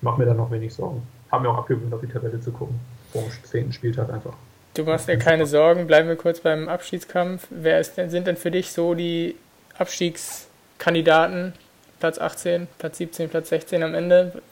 mach 0.00 0.16
mir 0.16 0.26
da 0.26 0.34
noch 0.34 0.50
wenig 0.50 0.72
Sorgen. 0.72 1.02
Haben 1.30 1.42
mir 1.42 1.50
auch 1.50 1.58
abgewöhnt, 1.58 1.92
auf 1.92 2.00
die 2.00 2.06
Tabelle 2.06 2.40
zu 2.40 2.52
gucken. 2.52 2.78
Vor 3.12 3.22
dem 3.22 3.44
10. 3.44 3.72
Spieltag 3.72 4.10
einfach. 4.10 4.34
Du 4.76 4.84
machst 4.84 5.08
dir 5.08 5.16
keine 5.16 5.46
Sorgen, 5.46 5.86
bleiben 5.86 6.06
wir 6.06 6.16
kurz 6.16 6.40
beim 6.40 6.68
Abschiedskampf. 6.68 7.46
Wer 7.48 7.80
ist 7.80 7.96
denn, 7.96 8.10
sind 8.10 8.26
denn 8.26 8.36
für 8.36 8.50
dich 8.50 8.72
so 8.72 8.92
die 8.92 9.34
Abstiegskandidaten? 9.78 11.54
Platz 11.98 12.18
18, 12.18 12.68
Platz 12.78 12.98
17, 12.98 13.30
Platz 13.30 13.48
16 13.48 13.82
am 13.82 13.94
Ende, 13.94 14.42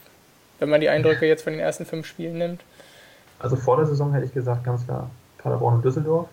wenn 0.59 0.71
man 0.71 0.81
die 0.81 0.89
Eindrücke 0.89 1.27
jetzt 1.27 1.43
von 1.43 1.53
den 1.53 1.61
ersten 1.61 1.85
fünf 1.85 2.07
Spielen 2.07 2.39
nimmt? 2.39 2.63
Also 3.39 3.57
vor 3.57 3.77
der 3.77 3.85
Saison 3.85 4.15
hätte 4.15 4.25
ich 4.25 4.33
gesagt, 4.33 4.65
ganz 4.65 4.87
klar, 4.87 5.11
Paderborn 5.37 5.75
und 5.75 5.85
Düsseldorf. 5.85 6.27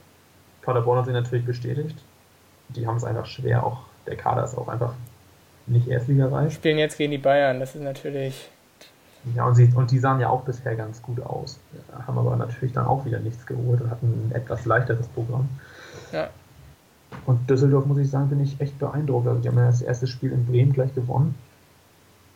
Paderborn 0.62 1.00
hat 1.00 1.06
sich 1.06 1.14
natürlich 1.14 1.46
bestätigt. 1.46 1.98
Die 2.70 2.88
haben 2.88 2.96
es 2.96 3.04
einfach 3.04 3.26
schwer, 3.26 3.66
auch 3.66 3.80
der 4.08 4.16
Kader 4.16 4.46
ist 4.46 4.58
auch 4.58 4.70
einfach 4.70 4.94
nicht 5.68 5.90
erstligareif. 5.90 6.54
Spielen 6.54 6.78
jetzt 6.78 6.98
gegen 6.98 7.12
die 7.12 7.18
Bayern, 7.18 7.60
das 7.60 7.76
ist 7.76 7.82
natürlich 7.82 8.48
ja, 9.36 9.46
und, 9.46 9.56
sie, 9.56 9.72
und 9.76 9.92
die 9.92 10.00
sahen 10.00 10.20
ja 10.20 10.30
auch 10.30 10.42
bisher 10.42 10.76
ganz 10.76 11.02
gut 11.02 11.22
aus. 11.22 11.60
Haben 12.08 12.18
aber 12.18 12.36
natürlich 12.36 12.74
dann 12.74 12.88
auch 12.88 13.06
wieder 13.06 13.20
nichts 13.20 13.46
geholt 13.46 13.82
und 13.82 13.92
hatten 13.92 14.08
ein 14.08 14.36
etwas 14.36 14.66
leichteres 14.66 15.08
Programm. 15.10 15.48
Ja. 16.12 16.30
Und 17.26 17.50
Düsseldorf, 17.50 17.86
muss 17.86 18.00
ich 18.00 18.10
sagen, 18.10 18.30
bin 18.30 18.42
ich 18.42 18.60
echt 18.60 18.80
beeindruckt. 18.80 19.28
Also, 19.28 19.42
die 19.42 19.48
haben 19.48 19.58
ja 19.58 19.68
das 19.68 19.82
erste 19.82 20.08
Spiel 20.08 20.32
in 20.32 20.46
Bremen 20.46 20.74
gleich 20.74 20.94
gewonnen. 20.96 21.36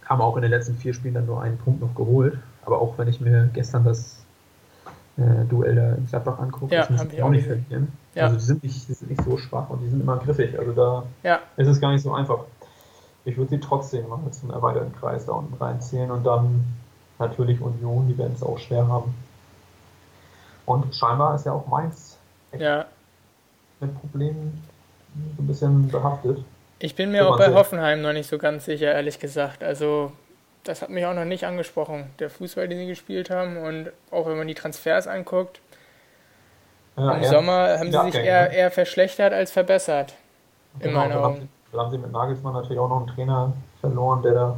Haben 0.06 0.22
auch 0.22 0.36
in 0.36 0.44
den 0.44 0.52
letzten 0.52 0.76
vier 0.76 0.94
Spielen 0.94 1.16
dann 1.16 1.26
nur 1.26 1.42
einen 1.42 1.58
Punkt 1.58 1.82
noch 1.82 1.96
geholt. 1.96 2.38
Aber 2.66 2.80
auch 2.80 2.98
wenn 2.98 3.08
ich 3.08 3.20
mir 3.20 3.50
gestern 3.54 3.84
das 3.84 4.24
äh, 5.18 5.46
Duell 5.50 5.76
da 5.76 5.94
in 5.94 6.06
Gladbach 6.06 6.40
angucke, 6.40 6.76
ja, 6.76 6.82
das 6.82 6.90
müssen 6.92 7.22
auch 7.24 7.30
nicht 7.30 7.48
verlieren. 7.48 7.88
Ja. 8.14 8.26
Also, 8.26 8.38
die 8.38 8.44
sind, 8.44 8.64
nicht, 8.64 8.88
die 8.88 8.94
sind 8.94 9.10
nicht 9.10 9.24
so 9.24 9.38
schwach 9.38 9.70
und 9.70 9.82
die 9.82 9.90
sind 9.90 10.02
immer 10.02 10.18
griffig. 10.18 10.60
Also, 10.60 10.74
da 10.74 11.04
ja. 11.24 11.40
ist 11.58 11.68
es 11.68 11.82
gar 11.82 11.92
nicht 11.92 12.04
so 12.04 12.14
einfach 12.14 12.46
ich 13.26 13.38
würde 13.38 13.50
sie 13.50 13.60
trotzdem 13.60 14.08
mal 14.08 14.20
zum 14.32 14.52
erweiterten 14.52 14.94
Kreis 14.96 15.26
da 15.26 15.34
unten 15.34 15.56
reinzählen 15.56 16.12
und 16.12 16.24
dann 16.24 16.64
natürlich 17.18 17.60
Union, 17.60 18.08
die 18.08 18.18
werden 18.18 18.34
es 18.36 18.44
auch 18.44 18.60
schwer 18.60 18.88
haben. 18.88 19.16
Und 20.66 20.96
scheinbar 20.96 21.36
ist 21.36 21.46
ja 21.46 21.54
auch 21.54 21.68
Mainz 21.68 22.18
ja. 22.58 22.86
mit 23.80 24.00
Problemen 24.00 24.64
so 25.38 25.44
ein 25.44 25.48
bisschen 25.48 25.88
behaftet. 25.90 26.44
Ich 26.80 26.96
bin 26.96 27.12
mir 27.12 27.28
auch 27.28 27.38
bei 27.38 27.54
Hoffenheim 27.54 28.02
noch 28.02 28.14
nicht 28.14 28.30
so 28.30 28.38
ganz 28.38 28.66
sicher, 28.66 28.94
ehrlich 28.94 29.20
gesagt. 29.20 29.64
Also, 29.64 30.12
das 30.64 30.82
hat 30.82 30.90
mich 30.90 31.06
auch 31.06 31.14
noch 31.14 31.26
nicht 31.26 31.46
angesprochen, 31.46 32.12
der 32.20 32.30
Fußball, 32.30 32.68
den 32.68 32.80
sie 32.80 32.88
gespielt 32.88 33.30
haben. 33.30 33.58
Und 33.58 33.92
auch 34.12 34.28
wenn 34.28 34.38
man 34.38 34.48
die 34.48 34.56
Transfers 34.56 35.08
anguckt, 35.08 35.62
ja, 36.98 37.12
im 37.14 37.24
Sommer 37.24 37.80
haben 37.80 37.92
sie 37.92 38.12
sich 38.12 38.16
eher, 38.16 38.50
ne? 38.50 38.56
eher 38.56 38.72
verschlechtert 38.72 39.34
als 39.34 39.52
verbessert. 39.52 40.14
Genau, 40.80 41.04
in 41.04 41.10
meinen 41.10 41.18
Augen. 41.18 41.50
Da 41.76 41.84
haben 41.84 41.92
sie 41.92 41.98
mit 41.98 42.12
Nagelsmann 42.12 42.54
natürlich 42.54 42.80
auch 42.80 42.90
noch 42.90 42.98
einen 42.98 43.08
Trainer 43.08 43.54
verloren, 43.82 44.22
der 44.22 44.34
da, 44.34 44.58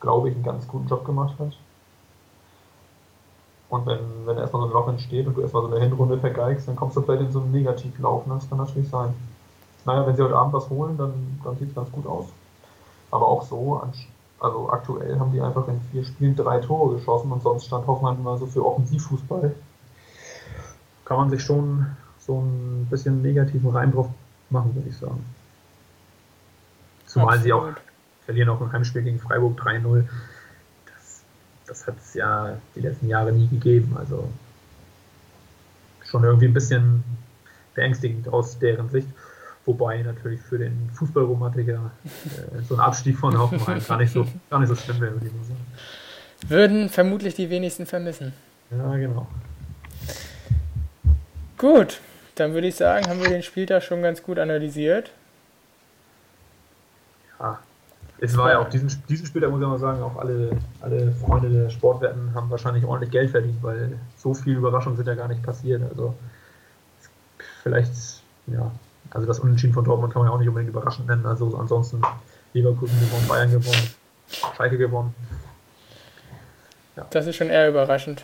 glaube 0.00 0.30
ich, 0.30 0.34
einen 0.34 0.44
ganz 0.44 0.66
guten 0.66 0.88
Job 0.88 1.04
gemacht 1.04 1.34
hat. 1.38 1.52
Und 3.68 3.86
wenn, 3.86 4.00
wenn 4.26 4.36
erstmal 4.38 4.62
so 4.62 4.68
ein 4.68 4.72
Loch 4.72 4.88
entsteht 4.88 5.26
und 5.26 5.36
du 5.36 5.42
erstmal 5.42 5.62
so 5.62 5.74
eine 5.74 5.80
Hinrunde 5.80 6.18
vergeigst, 6.18 6.68
dann 6.68 6.76
kommst 6.76 6.96
du 6.96 7.02
vielleicht 7.02 7.22
in 7.22 7.32
so 7.32 7.40
einen 7.40 7.52
Negativlauf. 7.52 8.26
Ne? 8.26 8.34
Das 8.34 8.48
kann 8.48 8.58
natürlich 8.58 8.88
sein. 8.88 9.14
Naja, 9.84 10.06
wenn 10.06 10.16
sie 10.16 10.22
heute 10.22 10.36
Abend 10.36 10.52
was 10.52 10.68
holen, 10.70 10.96
dann, 10.96 11.40
dann 11.44 11.56
sieht 11.56 11.70
es 11.70 11.74
ganz 11.74 11.90
gut 11.90 12.06
aus. 12.06 12.26
Aber 13.10 13.26
auch 13.26 13.42
so, 13.42 13.80
also 14.40 14.70
aktuell 14.70 15.18
haben 15.18 15.32
die 15.32 15.40
einfach 15.40 15.66
in 15.68 15.80
vier 15.90 16.04
Spielen 16.04 16.36
drei 16.36 16.58
Tore 16.60 16.94
geschossen 16.94 17.32
und 17.32 17.42
sonst 17.42 17.66
stand 17.66 17.86
Hoffmann 17.86 18.18
immer 18.18 18.36
so 18.38 18.46
für 18.46 18.64
Offensivfußball. 18.64 19.54
Kann 21.04 21.16
man 21.16 21.30
sich 21.30 21.42
schon 21.42 21.86
so 22.18 22.40
ein 22.40 22.86
bisschen 22.90 23.22
negativen 23.22 23.70
Reim 23.70 23.92
drauf 23.92 24.08
machen, 24.50 24.74
würde 24.74 24.88
ich 24.88 24.96
sagen. 24.96 25.24
Zumal 27.12 27.36
Absolut. 27.36 27.44
sie 27.44 27.52
auch 27.52 27.68
verlieren 28.24 28.48
auch 28.48 28.60
ein 28.62 28.72
Heimspiel 28.72 29.02
gegen 29.02 29.18
Freiburg 29.18 29.60
3-0. 29.60 30.04
Das, 30.86 31.22
das 31.66 31.86
hat 31.86 31.96
es 31.98 32.14
ja 32.14 32.56
die 32.74 32.80
letzten 32.80 33.08
Jahre 33.08 33.32
nie 33.32 33.48
gegeben. 33.48 33.94
Also 33.98 34.30
schon 36.02 36.24
irgendwie 36.24 36.46
ein 36.46 36.54
bisschen 36.54 37.04
beängstigend 37.74 38.28
aus 38.28 38.58
deren 38.58 38.88
Sicht. 38.88 39.08
Wobei 39.66 40.02
natürlich 40.02 40.40
für 40.40 40.58
den 40.58 40.90
Fußballromantiker 40.94 41.90
äh, 42.04 42.62
so 42.62 42.74
ein 42.74 42.80
Abstieg 42.80 43.18
von 43.18 43.38
Hoffenheim 43.38 43.80
gar 43.86 43.98
nicht 43.98 44.12
so, 44.12 44.26
gar 44.50 44.60
nicht 44.60 44.70
so 44.70 44.74
schlimm 44.74 45.00
wäre, 45.00 45.12
würde 45.12 45.26
ich 45.26 45.32
mal 45.32 45.44
sagen. 45.44 45.66
Würden 46.48 46.88
vermutlich 46.88 47.34
die 47.34 47.50
wenigsten 47.50 47.84
vermissen. 47.84 48.32
Ja, 48.70 48.96
genau. 48.96 49.28
Gut, 51.58 52.00
dann 52.36 52.54
würde 52.54 52.68
ich 52.68 52.74
sagen, 52.74 53.06
haben 53.06 53.20
wir 53.20 53.28
den 53.28 53.42
Spieltag 53.42 53.82
schon 53.82 54.02
ganz 54.02 54.22
gut 54.22 54.38
analysiert. 54.38 55.12
Ah, 57.42 57.58
es 58.20 58.36
war 58.36 58.50
ja 58.50 58.60
auch 58.60 58.68
diesen, 58.68 58.88
diesen 59.08 59.26
Spiel, 59.26 59.40
da 59.40 59.48
muss 59.48 59.60
ich 59.60 59.66
mal 59.66 59.80
sagen, 59.80 60.00
auch 60.00 60.16
alle, 60.16 60.56
alle 60.80 61.10
Freunde 61.10 61.50
der 61.50 61.70
Sportwetten 61.70 62.32
haben 62.36 62.48
wahrscheinlich 62.50 62.84
ordentlich 62.84 63.10
Geld 63.10 63.30
verdient, 63.30 63.60
weil 63.62 63.98
so 64.16 64.32
viele 64.32 64.58
Überraschungen 64.58 64.96
sind 64.96 65.08
ja 65.08 65.16
gar 65.16 65.26
nicht 65.26 65.42
passiert. 65.42 65.82
Also 65.90 66.14
vielleicht, 67.64 67.92
ja, 68.46 68.70
also 69.10 69.26
das 69.26 69.40
Unentschieden 69.40 69.74
von 69.74 69.84
Dortmund 69.84 70.12
kann 70.12 70.22
man 70.22 70.30
ja 70.30 70.34
auch 70.34 70.38
nicht 70.38 70.48
unbedingt 70.48 70.70
überraschend 70.70 71.08
nennen. 71.08 71.26
Also 71.26 71.56
ansonsten 71.58 72.00
Leverkusen 72.52 72.98
gewonnen, 73.00 73.26
Bayern 73.26 73.50
gewonnen, 73.50 73.90
Schalke 74.56 74.78
gewonnen. 74.78 75.12
Ja. 76.94 77.06
Das 77.10 77.26
ist 77.26 77.34
schon 77.34 77.50
eher 77.50 77.68
überraschend. 77.70 78.22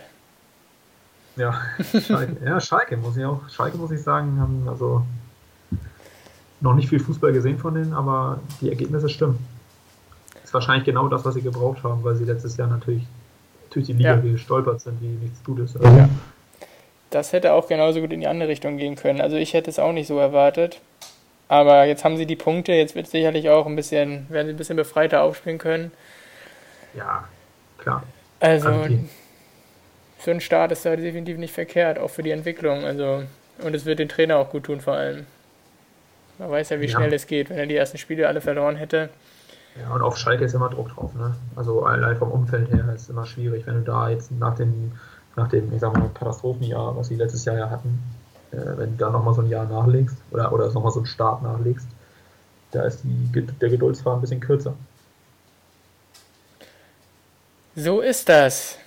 Ja, 1.35 1.59
Schalke, 2.01 2.37
ja, 2.45 2.61
Schalke 2.61 2.95
muss 2.95 3.17
ich 3.17 3.25
auch, 3.25 3.41
Schalke 3.49 3.77
muss 3.77 3.91
ich 3.91 4.01
sagen, 4.01 4.39
haben 4.39 4.65
also 4.69 5.05
noch 6.61 6.73
nicht 6.73 6.89
viel 6.89 6.99
Fußball 6.99 7.31
gesehen 7.31 7.57
von 7.57 7.73
denen, 7.73 7.93
aber 7.93 8.39
die 8.61 8.69
Ergebnisse 8.69 9.09
stimmen. 9.09 9.39
Das 10.33 10.45
ist 10.45 10.53
wahrscheinlich 10.53 10.85
genau 10.85 11.07
das, 11.07 11.23
was 11.25 11.35
sie 11.35 11.41
gebraucht 11.41 11.83
haben, 11.83 12.03
weil 12.03 12.15
sie 12.15 12.25
letztes 12.25 12.57
Jahr 12.57 12.67
natürlich 12.67 13.03
durch 13.69 13.85
die 13.85 13.93
Liga 13.93 14.15
ja. 14.15 14.17
gestolpert 14.17 14.81
sind, 14.81 15.01
wie 15.01 15.07
nichts 15.07 15.43
Gutes. 15.43 15.75
Also 15.77 15.97
ja. 15.97 16.09
Das 17.11 17.33
hätte 17.33 17.53
auch 17.53 17.67
genauso 17.67 18.01
gut 18.01 18.13
in 18.13 18.21
die 18.21 18.27
andere 18.27 18.49
Richtung 18.49 18.77
gehen 18.77 18.95
können. 18.95 19.21
Also 19.21 19.37
ich 19.37 19.53
hätte 19.53 19.69
es 19.69 19.79
auch 19.79 19.91
nicht 19.91 20.07
so 20.07 20.17
erwartet. 20.17 20.81
Aber 21.47 21.85
jetzt 21.85 22.05
haben 22.05 22.15
sie 22.15 22.27
die 22.27 22.35
Punkte, 22.35 22.73
jetzt 22.73 22.93
wird 22.93 23.07
sicherlich 23.07 23.49
auch 23.49 23.65
ein 23.65 23.75
bisschen, 23.75 24.29
werden 24.29 24.47
sie 24.47 24.53
ein 24.53 24.57
bisschen 24.57 24.75
befreiter 24.75 25.23
aufspielen 25.23 25.57
können. 25.57 25.91
Ja, 26.95 27.27
klar. 27.79 28.03
Also, 28.39 28.69
also 28.69 28.99
so 30.19 30.31
ein 30.31 30.41
Start 30.41 30.71
ist 30.71 30.85
da 30.85 30.95
definitiv 30.95 31.37
nicht 31.37 31.53
verkehrt, 31.53 31.97
auch 31.97 32.09
für 32.09 32.21
die 32.21 32.31
Entwicklung. 32.31 32.83
Also, 32.83 33.23
und 33.63 33.75
es 33.75 33.85
wird 33.85 33.97
den 33.97 34.09
Trainer 34.09 34.37
auch 34.37 34.51
gut 34.51 34.65
tun, 34.65 34.79
vor 34.79 34.93
allem. 34.93 35.25
Man 36.39 36.49
weiß 36.49 36.69
ja, 36.69 36.79
wie 36.79 36.85
ja. 36.85 36.97
schnell 36.97 37.13
es 37.13 37.27
geht, 37.27 37.49
wenn 37.49 37.57
er 37.57 37.67
die 37.67 37.75
ersten 37.75 37.97
Spiele 37.97 38.27
alle 38.27 38.39
verloren 38.39 38.77
hätte. 38.77 39.09
Ja, 39.79 39.93
und 39.93 40.01
auf 40.01 40.17
Schalke 40.17 40.45
ist 40.45 40.55
immer 40.55 40.69
Druck 40.69 40.89
drauf. 40.95 41.13
Ne? 41.13 41.35
Also 41.55 41.83
allein 41.83 42.17
vom 42.17 42.31
Umfeld 42.31 42.71
her 42.71 42.91
ist 42.95 43.03
es 43.03 43.09
immer 43.09 43.25
schwierig, 43.25 43.67
wenn 43.67 43.75
du 43.75 43.81
da 43.81 44.09
jetzt 44.09 44.31
nach 44.31 44.55
dem, 44.55 44.93
nach 45.35 45.49
dem 45.49 45.71
ich 45.73 45.81
sag 45.81 45.93
mal, 45.93 46.09
Katastrophenjahr, 46.13 46.95
was 46.95 47.09
sie 47.09 47.15
letztes 47.15 47.43
Jahr 47.43 47.57
ja 47.57 47.69
hatten, 47.69 47.99
äh, 48.51 48.77
wenn 48.77 48.91
du 48.91 48.97
da 48.97 49.09
nochmal 49.09 49.33
so 49.33 49.41
ein 49.41 49.49
Jahr 49.49 49.65
nachlegst 49.65 50.17
oder, 50.31 50.51
oder 50.53 50.71
nochmal 50.71 50.91
so 50.91 50.99
einen 50.99 51.05
Start 51.05 51.43
nachlegst, 51.43 51.87
da 52.71 52.83
ist 52.83 53.01
die, 53.03 53.41
der 53.41 53.69
Geduldsfahr 53.69 54.15
ein 54.15 54.21
bisschen 54.21 54.39
kürzer. 54.39 54.75
So 57.75 57.99
ist 57.99 58.29
das. 58.29 58.77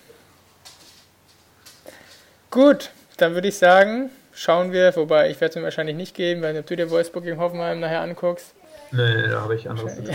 Gut, 2.51 2.91
dann 3.19 3.35
würde 3.35 3.49
ich 3.49 3.59
sagen, 3.59 4.11
schauen 4.43 4.73
wir, 4.73 4.95
wobei 4.97 5.31
ich 5.31 5.41
werde 5.41 5.51
es 5.51 5.57
mir 5.57 5.63
wahrscheinlich 5.63 5.97
nicht 5.97 6.15
geben, 6.17 6.43
weil 6.43 6.59
ob 6.59 6.67
du 6.67 6.75
dir 6.75 6.91
Wolfsburg 6.91 7.25
gegen 7.25 7.39
Hoffenheim 7.39 7.79
nachher 7.79 8.01
anguckst. 8.01 8.55
Nee, 8.91 9.29
da 9.29 9.43
habe 9.43 9.55
ich 9.55 9.71
anderes 9.71 9.95
zu 9.97 10.05
tun. 10.05 10.15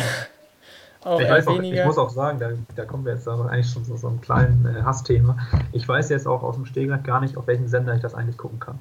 auch 1.04 1.22
ich, 1.22 1.30
weiß 1.30 1.48
auch, 1.48 1.60
ich 1.62 1.86
muss 1.86 1.98
auch 1.98 2.10
sagen, 2.10 2.38
da, 2.40 2.50
da 2.76 2.86
kommen 2.86 3.06
wir 3.06 3.14
jetzt 3.14 3.28
eigentlich 3.28 3.72
schon 3.72 3.86
zu 3.86 3.96
so 3.96 4.08
einem 4.08 4.20
kleinen 4.20 4.66
äh, 4.66 4.84
Hassthema. 4.84 5.38
Ich 5.72 5.88
weiß 5.88 6.10
jetzt 6.10 6.28
auch 6.28 6.44
aus 6.44 6.56
dem 6.56 6.66
Stegreif 6.66 7.04
gar 7.04 7.22
nicht, 7.22 7.38
auf 7.38 7.48
welchen 7.48 7.70
Sender 7.70 7.96
ich 7.96 8.02
das 8.02 8.14
eigentlich 8.14 8.38
gucken 8.38 8.60
kann. 8.60 8.78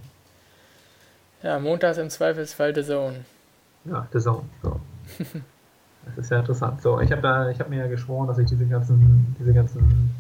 Ja, 1.43 1.61
montags 1.61 1.99
im 1.99 2.11
Zweifelsfall 2.11 2.75
The 2.75 2.83
Zone. 2.83 3.25
Ja, 3.85 4.09
The 4.13 4.19
Zone. 4.19 4.43
So. 4.65 4.81
das 6.17 6.25
ist 6.25 6.31
ja 6.31 6.41
interessant. 6.41 6.83
So, 6.83 7.01
ich 7.01 7.13
habe 7.13 7.55
hab 7.57 7.71
mir 7.71 7.79
ja 7.79 7.87
geschworen, 7.87 8.27
dass 8.27 8.39
ich 8.39 8.49
diese 8.49 8.67
ganzen, 8.67 9.37
diese 9.39 9.55
ganzen 9.55 10.13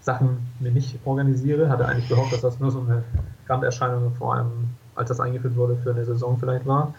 Sachen 0.00 0.50
mir 0.60 0.70
nicht 0.70 0.98
organisiere. 1.04 1.68
Hatte 1.68 1.86
eigentlich 1.86 2.08
gehofft, 2.08 2.32
dass 2.32 2.40
das 2.40 2.58
nur 2.58 2.70
so 2.70 2.80
eine 2.80 3.04
Randerscheinung 3.48 4.14
vor 4.14 4.34
allem, 4.34 4.70
als 4.94 5.08
das 5.08 5.20
eingeführt 5.20 5.56
wurde, 5.56 5.76
für 5.76 5.90
eine 5.90 6.04
Saison 6.04 6.36
vielleicht 6.38 6.66
war. 6.66 6.94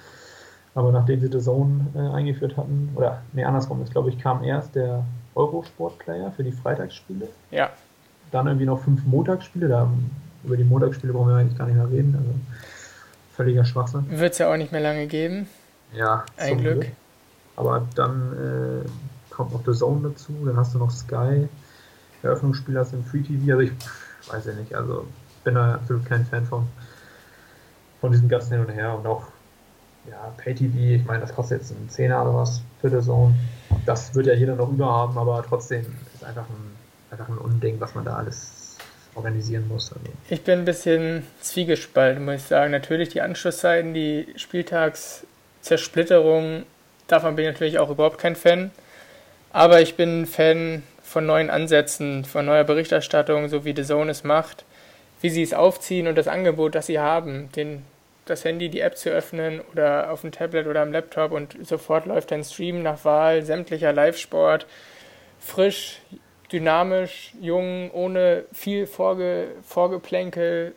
Aber 0.76 0.92
nachdem 0.92 1.20
sie 1.20 1.28
The 1.28 1.40
Zone 1.40 1.88
äh, 1.96 2.00
eingeführt 2.00 2.56
hatten, 2.56 2.92
oder 2.96 3.22
nee, 3.34 3.44
andersrum, 3.44 3.82
ich 3.84 3.90
glaube 3.90 4.10
ich, 4.10 4.20
kam 4.20 4.44
erst 4.44 4.76
der 4.76 5.04
Eurosport-Player 5.34 6.32
für 6.32 6.44
die 6.44 6.52
Freitagsspiele. 6.52 7.28
Ja. 7.52 7.70
Dann 8.32 8.48
irgendwie 8.48 8.66
noch 8.66 8.84
fünf 8.84 9.04
Montagsspiele. 9.06 9.68
Da, 9.68 9.90
über 10.44 10.58
die 10.58 10.64
Montagsspiele 10.64 11.14
brauchen 11.14 11.30
wir 11.30 11.38
eigentlich 11.38 11.58
gar 11.58 11.66
nicht 11.66 11.78
mehr 11.78 11.90
reden. 11.90 12.16
Also 12.16 12.30
völliger 13.36 13.66
Schwachsinn. 13.66 14.06
Wird 14.10 14.34
es 14.34 14.38
ja 14.40 14.52
auch 14.52 14.58
nicht 14.58 14.72
mehr 14.72 14.82
lange 14.82 15.08
geben. 15.08 15.48
Ja, 15.94 16.26
ein 16.38 16.58
Glück. 16.58 16.82
Glück. 16.82 16.92
Aber 17.56 17.88
dann 17.96 18.84
äh, 18.86 19.34
kommt 19.34 19.54
noch 19.54 19.64
The 19.66 19.74
Zone 19.74 20.10
dazu, 20.10 20.34
dann 20.46 20.58
hast 20.58 20.76
du 20.76 20.80
noch 20.80 20.92
Sky. 20.92 21.48
Eröffnungsspiel 22.22 22.78
hast 22.78 22.94
du 22.94 22.98
im 22.98 23.04
Free 23.04 23.22
TV. 23.22 23.52
Also 23.52 23.62
ich 23.62 23.72
weiß 24.32 24.46
ja 24.46 24.54
nicht, 24.54 24.76
also 24.76 25.06
bin 25.48 25.56
da 25.56 25.74
absolut 25.76 26.06
kein 26.06 26.26
Fan 26.26 26.46
von, 26.46 26.68
von 28.02 28.12
diesem 28.12 28.28
ganzen 28.28 28.52
Hin 28.52 28.66
und 28.66 28.72
Her 28.72 28.96
und 28.96 29.08
auch 29.08 29.24
ja, 30.10 30.34
Pay-TV, 30.36 31.02
ich 31.02 31.06
meine, 31.06 31.22
das 31.22 31.34
kostet 31.34 31.62
jetzt 31.62 31.72
einen 31.72 31.88
Zehner 31.90 32.22
oder 32.24 32.36
was 32.36 32.62
für 32.82 32.90
The 32.90 33.00
Zone. 33.00 33.34
Das 33.86 34.14
wird 34.14 34.28
ja 34.28 34.34
jeder 34.34 34.56
noch 34.56 34.68
überhaben, 34.68 35.18
aber 35.18 35.42
trotzdem 35.48 35.86
ist 36.14 36.26
einfach 36.26 36.50
ein, 36.50 36.76
einfach 37.12 37.30
ein 37.30 37.38
Unding, 37.38 37.80
was 37.80 37.96
man 37.96 38.04
da 38.04 38.18
alles 38.18 38.76
organisieren 39.16 39.70
muss. 39.70 39.94
Also. 39.94 40.04
Ich 40.30 40.44
bin 40.44 40.60
ein 40.60 40.66
bisschen 40.66 41.24
zwiegespalten, 41.40 42.26
muss 42.26 42.36
ich 42.36 42.44
sagen. 42.44 42.72
Natürlich 42.72 43.08
die 43.10 43.22
Anschlusszeiten, 43.22 43.94
die 43.94 44.28
Spieltagszersplitterung, 44.36 46.64
davon 47.08 47.38
bin 47.38 47.46
ich 47.46 47.54
natürlich 47.54 47.80
auch 47.80 47.90
überhaupt 47.90 48.18
kein 48.18 48.36
Fan. 48.36 48.72
Aber 49.54 49.80
ich 49.80 49.96
bin 49.96 50.26
Fan 50.26 50.84
von 51.04 51.26
neuen 51.26 51.50
Ansätzen, 51.50 52.26
von 52.26 52.46
neuer 52.46 52.66
Berichterstattung, 52.66 53.48
so 53.48 53.64
wie 53.64 53.74
The 53.74 53.84
Zone 53.84 54.12
es 54.12 54.26
macht, 54.26 54.66
wie 55.22 55.30
sie 55.30 55.44
es 55.44 55.54
aufziehen 55.54 56.08
und 56.08 56.16
das 56.16 56.28
Angebot, 56.28 56.76
das 56.76 56.88
sie 56.88 57.00
haben, 57.00 57.52
den 57.54 57.84
das 58.30 58.44
Handy, 58.44 58.70
die 58.70 58.82
App 58.82 58.98
zu 58.98 59.10
öffnen 59.10 59.62
oder 59.72 60.12
auf 60.12 60.22
dem 60.22 60.32
Tablet 60.32 60.68
oder 60.68 60.82
am 60.82 60.92
Laptop 60.92 61.32
und 61.32 61.58
sofort 61.66 62.06
läuft 62.06 62.32
ein 62.34 62.44
Stream 62.44 62.84
nach 62.84 63.04
Wahl 63.06 63.44
sämtlicher 63.44 63.94
Live-Sport. 63.94 64.68
Frisch, 65.40 66.02
dynamisch, 66.52 67.34
jung, 67.42 67.92
ohne 67.92 68.44
viel 68.52 68.88
Vorge 68.88 69.48
Vorgeplänkel. 69.64 70.74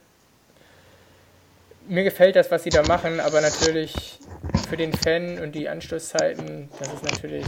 Mir 1.89 2.05
gefällt 2.05 2.37
das, 2.37 2.51
was 2.51 2.63
sie 2.63 2.71
da 2.71 2.83
machen, 2.83 3.21
aber 3.21 3.41
natürlich 3.41 4.19
für 4.69 4.77
den 4.77 4.93
Fan 4.93 5.39
und 5.41 5.53
die 5.53 5.69
Anschlusszeiten, 5.69 6.69
das 6.79 6.93
ist 6.93 7.03
natürlich 7.03 7.47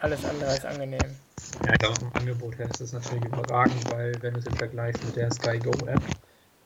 alles 0.00 0.24
andere 0.24 0.50
als 0.50 0.64
angenehm. 0.64 1.16
Ja, 1.64 1.72
ich 1.72 1.78
glaube, 1.78 2.00
vom 2.00 2.12
Angebot 2.14 2.58
her 2.58 2.66
ist 2.66 2.80
das 2.80 2.92
natürlich 2.92 3.24
überragend, 3.24 3.92
weil 3.92 4.12
wenn 4.20 4.34
du 4.34 4.40
es 4.40 4.46
jetzt 4.46 4.58
vergleichst 4.58 5.04
mit 5.04 5.16
der 5.16 5.30
Sky 5.30 5.58
Go 5.58 5.70
App, 5.86 6.02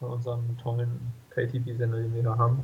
bei 0.00 0.06
unserem 0.06 0.56
tollen 0.58 1.12
Pay-TV-Sender, 1.30 1.98
den 1.98 2.14
wir 2.14 2.22
da 2.22 2.38
haben. 2.38 2.62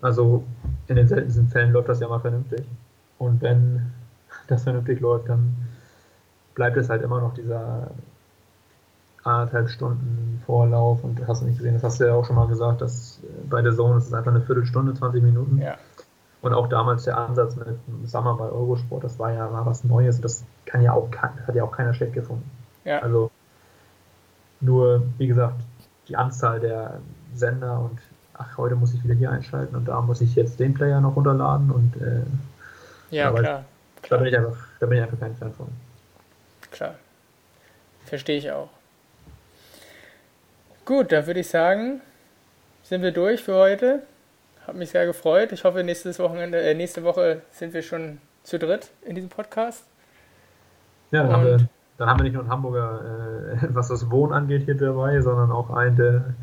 Also 0.00 0.44
in 0.88 0.96
den 0.96 1.08
seltensten 1.08 1.48
Fällen 1.48 1.72
läuft 1.72 1.88
das 1.88 2.00
ja 2.00 2.08
mal 2.08 2.20
vernünftig. 2.20 2.64
Und 3.18 3.40
wenn 3.42 3.92
das 4.48 4.64
vernünftig 4.64 5.00
läuft, 5.00 5.28
dann 5.28 5.54
bleibt 6.54 6.76
es 6.76 6.88
halt 6.88 7.02
immer 7.02 7.20
noch 7.20 7.34
dieser 7.34 7.90
anderthalb 9.24 9.68
Stunden 9.68 10.42
Vorlauf 10.44 11.04
und 11.04 11.26
hast 11.28 11.42
du 11.42 11.46
nicht 11.46 11.58
gesehen, 11.58 11.74
das 11.74 11.84
hast 11.84 12.00
du 12.00 12.06
ja 12.06 12.14
auch 12.14 12.24
schon 12.24 12.34
mal 12.34 12.48
gesagt, 12.48 12.80
dass 12.80 13.20
bei 13.48 13.62
der 13.62 13.72
Zone 13.72 13.96
ist 13.98 14.08
es 14.08 14.12
einfach 14.12 14.32
eine 14.32 14.42
Viertelstunde, 14.42 14.94
20 14.94 15.22
Minuten. 15.22 15.58
Ja. 15.58 15.76
Und 16.40 16.52
auch 16.54 16.68
damals 16.68 17.04
der 17.04 17.16
Ansatz 17.16 17.54
mit 17.54 17.68
Summer 18.04 18.36
bei 18.36 18.46
Eurosport, 18.46 19.04
das 19.04 19.20
war 19.20 19.32
ja 19.32 19.48
mal 19.48 19.64
was 19.64 19.84
Neues 19.84 20.16
und 20.16 20.24
das 20.24 20.44
kann 20.66 20.82
ja 20.82 20.92
auch, 20.92 21.08
hat 21.16 21.54
ja 21.54 21.62
auch 21.62 21.70
keiner 21.70 21.94
schlecht 21.94 22.14
gefunden. 22.14 22.50
Ja. 22.84 22.98
Also 22.98 23.30
nur, 24.60 25.04
wie 25.18 25.28
gesagt, 25.28 25.62
die 26.08 26.16
Anzahl 26.16 26.60
der 26.60 27.00
Sender 27.34 27.80
und 27.80 27.98
ach, 28.34 28.58
heute 28.58 28.74
muss 28.74 28.94
ich 28.94 29.02
wieder 29.04 29.14
hier 29.14 29.30
einschalten 29.30 29.76
und 29.76 29.86
da 29.86 30.00
muss 30.00 30.20
ich 30.20 30.34
jetzt 30.34 30.58
den 30.58 30.74
Player 30.74 31.00
noch 31.00 31.16
runterladen 31.16 31.70
und 31.70 31.96
äh, 32.00 32.22
ja, 33.10 33.30
klar, 33.30 33.42
klar. 33.42 33.64
Da 34.08 34.16
bin 34.16 34.26
ich 34.26 34.36
einfach, 34.36 34.56
da 34.80 34.86
bin 34.86 34.98
ich 34.98 35.04
einfach 35.04 35.20
kein 35.20 35.36
Fan 35.36 35.52
von. 35.52 35.68
Klar. 36.70 36.94
Verstehe 38.06 38.38
ich 38.38 38.50
auch. 38.50 38.70
Gut, 40.84 41.12
dann 41.12 41.26
würde 41.26 41.40
ich 41.40 41.48
sagen, 41.48 42.00
sind 42.82 43.02
wir 43.02 43.12
durch 43.12 43.42
für 43.42 43.54
heute. 43.54 44.02
Hat 44.66 44.74
mich 44.74 44.90
sehr 44.90 45.06
gefreut. 45.06 45.52
Ich 45.52 45.64
hoffe, 45.64 45.84
nächstes 45.84 46.18
Wochenende, 46.18 46.60
äh, 46.60 46.74
nächste 46.74 47.04
Woche 47.04 47.42
sind 47.52 47.72
wir 47.74 47.82
schon 47.82 48.18
zu 48.42 48.58
dritt 48.58 48.90
in 49.02 49.14
diesem 49.14 49.30
Podcast. 49.30 49.84
Ja, 51.10 51.22
dann 51.22 51.32
haben 51.32 51.44
wir 51.44 51.68
dann 51.98 52.08
haben 52.08 52.18
wir 52.18 52.24
nicht 52.24 52.34
nur 52.34 52.42
einen 52.42 52.50
Hamburger, 52.50 53.58
äh, 53.62 53.66
was 53.74 53.88
das 53.88 54.10
Wohnen 54.10 54.32
angeht, 54.32 54.62
hier 54.64 54.76
dabei, 54.76 55.20
sondern 55.20 55.50
auch 55.50 55.70
einen, 55.70 55.96
der 55.96 56.34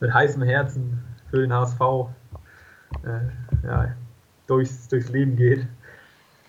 mit 0.00 0.12
heißem 0.12 0.42
Herzen 0.42 1.02
für 1.30 1.40
den 1.40 1.52
HSV 1.52 1.80
äh, 3.04 3.66
ja, 3.66 3.94
durchs, 4.46 4.88
durchs 4.88 5.08
Leben 5.10 5.36
geht. 5.36 5.66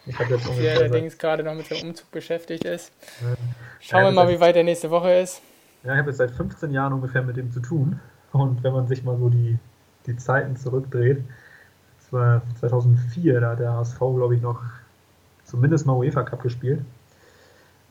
Ich 0.05 0.17
habe 0.17 0.33
jetzt 0.33 0.49
der 0.59 0.77
allerdings 0.77 1.17
gerade 1.17 1.43
noch 1.43 1.53
mit 1.53 1.69
dem 1.69 1.89
Umzug 1.89 2.09
beschäftigt 2.11 2.65
ist. 2.65 2.91
Schauen 3.79 4.01
ja, 4.01 4.07
wir 4.07 4.11
mal, 4.11 4.29
wie 4.29 4.39
weit 4.39 4.55
der 4.55 4.63
nächste 4.63 4.89
Woche 4.89 5.11
ist. 5.13 5.41
Ja, 5.83 5.93
ich 5.93 5.99
habe 5.99 6.09
jetzt 6.09 6.17
seit 6.17 6.31
15 6.31 6.71
Jahren 6.71 6.93
ungefähr 6.93 7.21
mit 7.21 7.37
dem 7.37 7.51
zu 7.51 7.59
tun. 7.59 7.99
Und 8.31 8.63
wenn 8.63 8.73
man 8.73 8.87
sich 8.87 9.03
mal 9.03 9.17
so 9.17 9.29
die, 9.29 9.59
die 10.07 10.15
Zeiten 10.15 10.55
zurückdreht, 10.55 11.23
das 11.99 12.13
war 12.13 12.41
2004, 12.59 13.41
da 13.41 13.51
hat 13.51 13.59
der 13.59 13.73
HSV, 13.73 13.99
glaube 13.99 14.35
ich, 14.35 14.41
noch 14.41 14.61
zumindest 15.43 15.85
mal 15.85 15.93
UEFA 15.93 16.23
Cup 16.23 16.41
gespielt. 16.41 16.81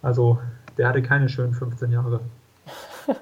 Also, 0.02 0.38
der 0.78 0.88
hatte 0.88 1.02
keine 1.02 1.28
schönen 1.28 1.54
15 1.54 1.92
Jahre. 1.92 2.20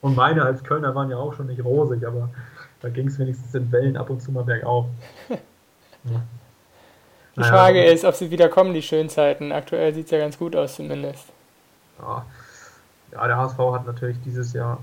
Und 0.00 0.16
meine 0.16 0.42
als 0.42 0.62
Kölner 0.64 0.94
waren 0.94 1.10
ja 1.10 1.16
auch 1.16 1.34
schon 1.34 1.46
nicht 1.46 1.64
rosig, 1.64 2.06
aber 2.06 2.28
da 2.80 2.88
ging 2.88 3.06
es 3.06 3.18
wenigstens 3.18 3.54
in 3.54 3.70
Wellen 3.70 3.96
ab 3.96 4.10
und 4.10 4.20
zu 4.20 4.32
mal 4.32 4.44
bergauf. 4.44 4.86
Ja. 6.04 6.20
Die 7.36 7.40
naja, 7.40 7.52
Frage 7.52 7.84
ist, 7.84 8.04
ob 8.04 8.16
sie 8.16 8.32
wieder 8.32 8.48
kommen, 8.48 8.74
die 8.74 8.82
schönen 8.82 9.08
Zeiten. 9.08 9.52
Aktuell 9.52 9.94
sieht 9.94 10.06
es 10.06 10.10
ja 10.10 10.18
ganz 10.18 10.36
gut 10.36 10.56
aus, 10.56 10.74
zumindest. 10.74 11.26
Ja. 12.00 12.26
ja, 13.12 13.26
der 13.28 13.36
HSV 13.36 13.58
hat 13.72 13.86
natürlich 13.86 14.20
dieses 14.22 14.52
Jahr 14.52 14.80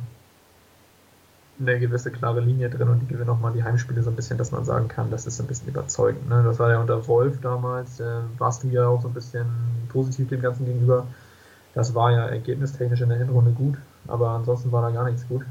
eine 1.60 1.80
gewisse 1.80 2.12
klare 2.12 2.40
Linie 2.40 2.70
drin 2.70 2.88
und 2.90 3.02
die 3.02 3.08
gewinnen 3.08 3.30
auch 3.30 3.40
mal 3.40 3.52
die 3.52 3.64
Heimspiele 3.64 4.02
so 4.02 4.10
ein 4.10 4.16
bisschen, 4.16 4.38
dass 4.38 4.52
man 4.52 4.64
sagen 4.64 4.88
kann, 4.88 5.12
das 5.12 5.28
ist 5.28 5.40
ein 5.40 5.48
bisschen 5.48 5.68
überzeugend. 5.68 6.30
Ne? 6.30 6.42
Das 6.44 6.60
war 6.60 6.72
ja 6.72 6.80
unter 6.80 7.08
Wolf 7.08 7.42
damals, 7.42 8.00
äh, 8.00 8.22
warst 8.38 8.64
du 8.64 8.68
ja 8.68 8.88
auch 8.88 9.02
so 9.02 9.10
ein 9.10 9.14
bisschen 9.14 9.46
positiv 9.90 10.30
dem 10.30 10.42
Ganzen 10.42 10.66
gegenüber. 10.66 11.06
Das 11.74 11.94
war 11.94 12.12
ja 12.12 12.26
ergebnistechnisch 12.28 13.02
in 13.02 13.10
der 13.10 13.18
Hinrunde 13.18 13.52
gut, 13.52 13.78
aber 14.08 14.30
ansonsten 14.30 14.72
war 14.72 14.82
da 14.82 14.90
gar 14.90 15.06
nichts 15.06 15.28
gut. 15.28 15.46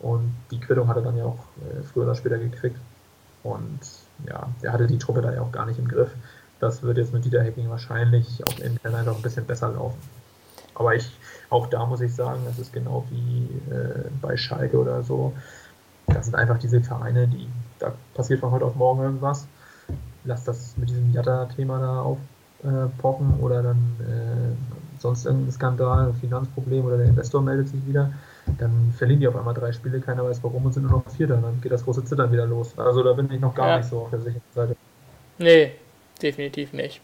Und 0.00 0.34
die 0.50 0.60
Quittung 0.60 0.88
hat 0.88 0.96
er 0.96 1.02
dann 1.02 1.16
ja 1.16 1.24
auch 1.24 1.38
äh, 1.58 1.82
früher 1.82 2.04
oder 2.04 2.14
später 2.14 2.38
gekriegt. 2.38 2.78
Und 3.42 3.80
ja, 4.28 4.48
der 4.62 4.72
hatte 4.72 4.86
die 4.86 4.98
Truppe 4.98 5.22
da 5.22 5.32
ja 5.32 5.40
auch 5.40 5.52
gar 5.52 5.66
nicht 5.66 5.78
im 5.78 5.88
Griff. 5.88 6.10
Das 6.60 6.82
wird 6.82 6.98
jetzt 6.98 7.12
mit 7.12 7.24
Dieter 7.24 7.42
Hecking 7.42 7.70
wahrscheinlich 7.70 8.42
auch 8.46 8.58
intern 8.58 8.94
einfach 8.94 9.14
ein 9.14 9.22
bisschen 9.22 9.44
besser 9.44 9.70
laufen. 9.70 9.98
Aber 10.76 10.94
ich, 10.94 11.10
auch 11.50 11.66
da 11.66 11.84
muss 11.86 12.00
ich 12.00 12.14
sagen, 12.14 12.40
das 12.46 12.58
ist 12.58 12.72
genau 12.72 13.04
wie 13.10 13.48
äh, 13.72 14.08
bei 14.20 14.36
Schalke 14.36 14.78
oder 14.78 15.02
so. 15.02 15.32
Das 16.06 16.26
sind 16.26 16.34
einfach 16.34 16.58
diese 16.58 16.80
Vereine, 16.80 17.26
die, 17.26 17.48
da 17.78 17.92
passiert 18.14 18.40
von 18.40 18.50
heute 18.50 18.64
auf 18.64 18.76
morgen 18.76 19.02
irgendwas. 19.02 19.46
Lass 20.24 20.44
das 20.44 20.76
mit 20.76 20.90
diesem 20.90 21.12
Jatta-Thema 21.12 21.78
da 21.78 22.00
auf, 22.02 22.18
äh, 22.62 23.42
oder 23.42 23.62
dann 23.62 23.76
äh, 24.00 25.00
sonst 25.00 25.26
irgendein 25.26 25.52
Skandal, 25.52 26.14
Finanzproblem 26.20 26.84
oder 26.84 26.98
der 26.98 27.06
Investor 27.06 27.42
meldet 27.42 27.68
sich 27.68 27.86
wieder, 27.86 28.12
dann 28.58 28.92
verlieren 28.96 29.20
die 29.20 29.28
auf 29.28 29.36
einmal 29.36 29.54
drei 29.54 29.72
Spiele, 29.72 30.00
keiner 30.00 30.24
weiß 30.24 30.42
warum 30.42 30.66
und 30.66 30.72
sind 30.72 30.84
nur 30.84 30.92
noch 30.92 31.10
Vierter. 31.10 31.36
Dann 31.36 31.60
geht 31.60 31.72
das 31.72 31.84
große 31.84 32.04
Zittern 32.04 32.32
wieder 32.32 32.46
los. 32.46 32.78
Also 32.78 33.02
da 33.02 33.12
bin 33.12 33.30
ich 33.30 33.40
noch 33.40 33.54
gar 33.54 33.68
ja. 33.68 33.78
nicht 33.78 33.88
so 33.88 34.00
auf 34.00 34.10
der 34.10 34.20
sicheren 34.20 34.42
Seite. 34.54 34.76
Nee, 35.38 35.72
definitiv 36.22 36.72
nicht. 36.72 37.00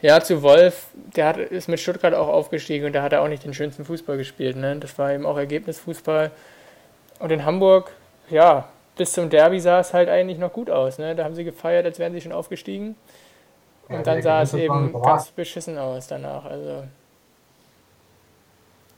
Ja, 0.00 0.20
zu 0.20 0.42
Wolf, 0.42 0.86
der 0.94 1.26
hat, 1.26 1.38
ist 1.38 1.68
mit 1.68 1.80
Stuttgart 1.80 2.14
auch 2.14 2.28
aufgestiegen 2.28 2.86
und 2.86 2.92
da 2.92 3.02
hat 3.02 3.12
er 3.12 3.22
auch 3.22 3.28
nicht 3.28 3.44
den 3.44 3.52
schönsten 3.52 3.84
Fußball 3.84 4.16
gespielt. 4.16 4.56
Ne? 4.56 4.76
Das 4.76 4.96
war 4.98 5.12
eben 5.12 5.26
auch 5.26 5.36
Ergebnisfußball. 5.36 6.30
Und 7.18 7.32
in 7.32 7.44
Hamburg, 7.44 7.90
ja, 8.30 8.68
bis 8.96 9.12
zum 9.12 9.28
Derby 9.28 9.58
sah 9.58 9.80
es 9.80 9.92
halt 9.92 10.08
eigentlich 10.08 10.38
noch 10.38 10.52
gut 10.52 10.70
aus. 10.70 10.98
Ne? 10.98 11.16
Da 11.16 11.24
haben 11.24 11.34
sie 11.34 11.44
gefeiert, 11.44 11.84
als 11.84 11.98
wären 11.98 12.12
sie 12.12 12.20
schon 12.20 12.32
aufgestiegen. 12.32 12.94
Und 13.88 13.96
ja, 13.96 14.02
dann 14.02 14.22
sah 14.22 14.42
es 14.42 14.54
eben 14.54 14.92
ganz 15.02 15.30
beschissen 15.30 15.78
aus 15.78 16.06
danach. 16.06 16.44
Also. 16.44 16.84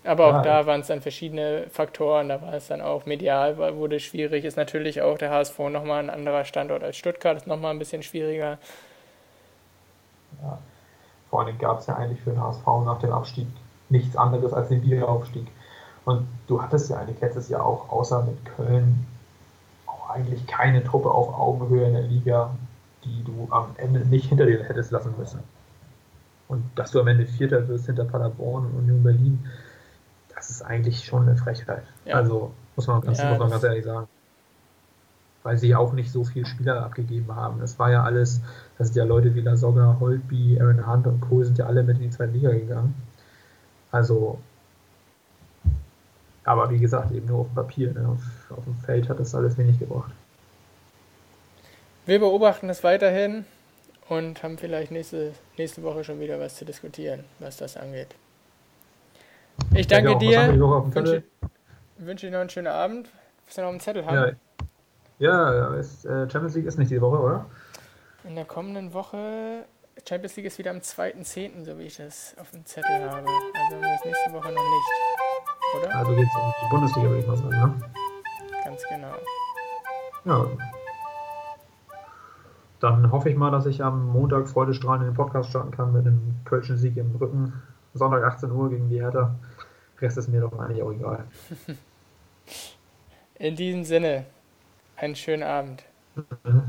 Aber 0.04 0.26
auch 0.26 0.32
ja, 0.32 0.42
da 0.42 0.66
waren 0.66 0.80
es 0.80 0.88
dann 0.88 1.00
verschiedene 1.00 1.66
Faktoren. 1.70 2.28
Da 2.28 2.42
war 2.42 2.54
es 2.54 2.68
dann 2.68 2.82
auch 2.82 3.06
medial, 3.06 3.56
wurde 3.76 4.00
schwierig. 4.00 4.44
Ist 4.44 4.56
natürlich 4.56 5.00
auch 5.00 5.16
der 5.16 5.30
HSV 5.30 5.58
nochmal 5.70 6.02
ein 6.02 6.10
anderer 6.10 6.44
Standort 6.44 6.82
als 6.82 6.96
Stuttgart, 6.96 7.36
ist 7.36 7.46
nochmal 7.46 7.72
ein 7.72 7.78
bisschen 7.78 8.02
schwieriger. 8.02 8.58
Ja. 10.42 10.58
Vor 11.30 11.40
allem 11.40 11.56
gab 11.58 11.78
es 11.78 11.86
ja 11.86 11.94
eigentlich 11.96 12.20
für 12.20 12.30
den 12.30 12.40
HSV 12.40 12.66
nach 12.84 12.98
dem 12.98 13.12
Abstieg 13.12 13.46
nichts 13.88 14.16
anderes 14.16 14.52
als 14.52 14.68
den 14.68 14.82
Wiederaufstieg. 14.82 15.46
Und 16.04 16.26
du 16.46 16.60
hattest 16.60 16.90
ja 16.90 16.98
eigentlich 16.98 17.20
letztes 17.20 17.48
Jahr 17.48 17.64
auch, 17.64 17.88
außer 17.90 18.22
mit 18.22 18.44
Köln, 18.56 19.06
auch 19.86 20.10
eigentlich 20.10 20.46
keine 20.46 20.82
Truppe 20.82 21.10
auf 21.10 21.38
Augenhöhe 21.38 21.86
in 21.86 21.92
der 21.92 22.02
Liga, 22.02 22.50
die 23.04 23.22
du 23.24 23.48
am 23.50 23.66
Ende 23.76 24.00
nicht 24.00 24.28
hinter 24.28 24.46
dir 24.46 24.64
hättest 24.64 24.90
lassen 24.90 25.14
müssen. 25.18 25.40
Und 26.48 26.64
dass 26.74 26.90
du 26.90 27.00
am 27.00 27.06
Ende 27.06 27.26
Vierter 27.26 27.68
wirst 27.68 27.86
hinter 27.86 28.04
Paderborn 28.04 28.66
und 28.66 28.78
Union 28.78 29.02
Berlin, 29.02 29.46
das 30.34 30.50
ist 30.50 30.62
eigentlich 30.62 31.04
schon 31.04 31.28
eine 31.28 31.36
Frechheit. 31.36 31.84
Ja. 32.04 32.16
Also 32.16 32.52
muss 32.74 32.86
man, 32.86 33.00
ganz, 33.02 33.18
ja, 33.18 33.30
muss 33.30 33.38
man 33.38 33.50
ganz 33.50 33.62
ehrlich 33.62 33.84
sagen. 33.84 34.08
Weil 35.42 35.56
sie 35.56 35.74
auch 35.74 35.92
nicht 35.94 36.12
so 36.12 36.24
viele 36.24 36.44
Spieler 36.44 36.84
abgegeben 36.84 37.34
haben. 37.34 37.60
Das 37.60 37.78
war 37.78 37.90
ja 37.90 38.02
alles, 38.02 38.42
das 38.76 38.88
sind 38.88 38.96
ja 38.96 39.04
Leute 39.04 39.34
wie 39.34 39.40
Lasogga, 39.40 39.96
Holtby, 39.98 40.58
Aaron 40.60 40.86
Hunt 40.86 41.06
und 41.06 41.20
Co. 41.20 41.42
sind 41.42 41.56
ja 41.56 41.66
alle 41.66 41.82
mit 41.82 41.96
in 41.96 42.04
die 42.04 42.10
zweite 42.10 42.32
Liga 42.32 42.50
gegangen. 42.50 42.94
Also, 43.90 44.38
aber 46.44 46.70
wie 46.70 46.78
gesagt, 46.78 47.12
eben 47.12 47.26
nur 47.26 47.40
auf 47.40 47.46
dem 47.48 47.54
Papier. 47.54 47.92
Ne? 47.92 48.06
Auf, 48.06 48.58
auf 48.58 48.64
dem 48.64 48.76
Feld 48.84 49.08
hat 49.08 49.18
das 49.18 49.34
alles 49.34 49.56
wenig 49.56 49.78
gebracht. 49.78 50.12
Wir 52.06 52.18
beobachten 52.18 52.68
es 52.68 52.82
weiterhin 52.84 53.44
und 54.08 54.42
haben 54.42 54.58
vielleicht 54.58 54.90
nächste, 54.90 55.32
nächste 55.56 55.82
Woche 55.82 56.04
schon 56.04 56.20
wieder 56.20 56.40
was 56.40 56.56
zu 56.56 56.64
diskutieren, 56.64 57.24
was 57.38 57.56
das 57.56 57.76
angeht. 57.76 58.08
Ich 59.74 59.86
danke 59.86 60.18
dir. 60.18 60.48
Wünsche, 60.48 61.22
wünsche 61.98 62.26
dir 62.26 62.32
noch 62.32 62.40
einen 62.40 62.50
schönen 62.50 62.66
Abend. 62.66 63.08
Was 63.46 63.56
wir 63.56 63.64
noch 63.64 63.70
einen 63.70 63.80
Zettel 63.80 64.06
haben. 64.06 64.16
Ja, 64.16 64.32
ja 65.20 65.74
ist, 65.74 66.04
äh, 66.04 66.28
Champions 66.28 66.56
League 66.56 66.66
ist 66.66 66.78
nicht 66.78 66.90
die 66.90 67.00
Woche, 67.00 67.18
oder? 67.18 67.46
In 68.24 68.34
der 68.34 68.44
kommenden 68.44 68.92
Woche. 68.92 69.64
Champions 70.06 70.36
League 70.36 70.46
ist 70.46 70.58
wieder 70.58 70.70
am 70.70 70.78
2.10., 70.78 71.64
so 71.64 71.78
wie 71.78 71.84
ich 71.84 71.96
das 71.96 72.34
auf 72.38 72.50
dem 72.50 72.64
Zettel 72.64 73.02
habe. 73.02 73.18
Also 73.18 73.76
haben 73.76 73.80
wir 73.80 73.92
das 73.92 74.04
nächste 74.04 74.32
Woche 74.32 74.48
noch 74.48 74.62
nicht. 74.62 74.90
Oder? 75.78 75.94
Also 75.94 76.14
geht 76.14 76.26
es 76.26 76.34
um 76.34 76.52
die 76.62 76.70
Bundesliga, 76.70 77.08
würde 77.08 77.20
ich 77.20 77.26
mal 77.26 77.36
sagen, 77.36 77.50
ne? 77.50 77.74
Ganz 78.64 78.82
genau. 78.88 79.14
Ja. 80.24 80.46
Dann 82.80 83.12
hoffe 83.12 83.28
ich 83.28 83.36
mal, 83.36 83.50
dass 83.50 83.66
ich 83.66 83.82
am 83.82 84.08
Montag 84.08 84.48
freudestrahlend 84.48 85.02
in 85.02 85.10
den 85.10 85.16
Podcast 85.16 85.50
starten 85.50 85.70
kann 85.70 85.92
mit 85.92 86.06
einem 86.06 86.36
kölschen 86.44 86.78
Sieg 86.78 86.96
im 86.96 87.14
Rücken. 87.16 87.52
Sonntag 87.94 88.24
18 88.24 88.50
Uhr 88.50 88.70
gegen 88.70 88.88
die 88.88 89.00
Hertha. 89.00 89.34
Rest 90.00 90.16
ist 90.16 90.28
mir 90.28 90.40
doch 90.40 90.58
eigentlich 90.58 90.82
auch 90.82 90.92
egal. 90.92 91.24
In 93.34 93.56
diesem 93.56 93.84
Sinne, 93.84 94.24
einen 95.00 95.16
schönen 95.16 95.42
Abend. 95.42 95.84
Mhm. 96.44 96.62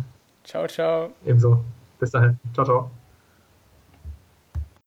Ciao, 0.43 0.67
ciao. 0.67 1.11
Ebenso. 1.25 1.63
Bis 1.99 2.11
dahin. 2.11 2.39
Ciao, 2.53 2.65
ciao. 2.65 2.91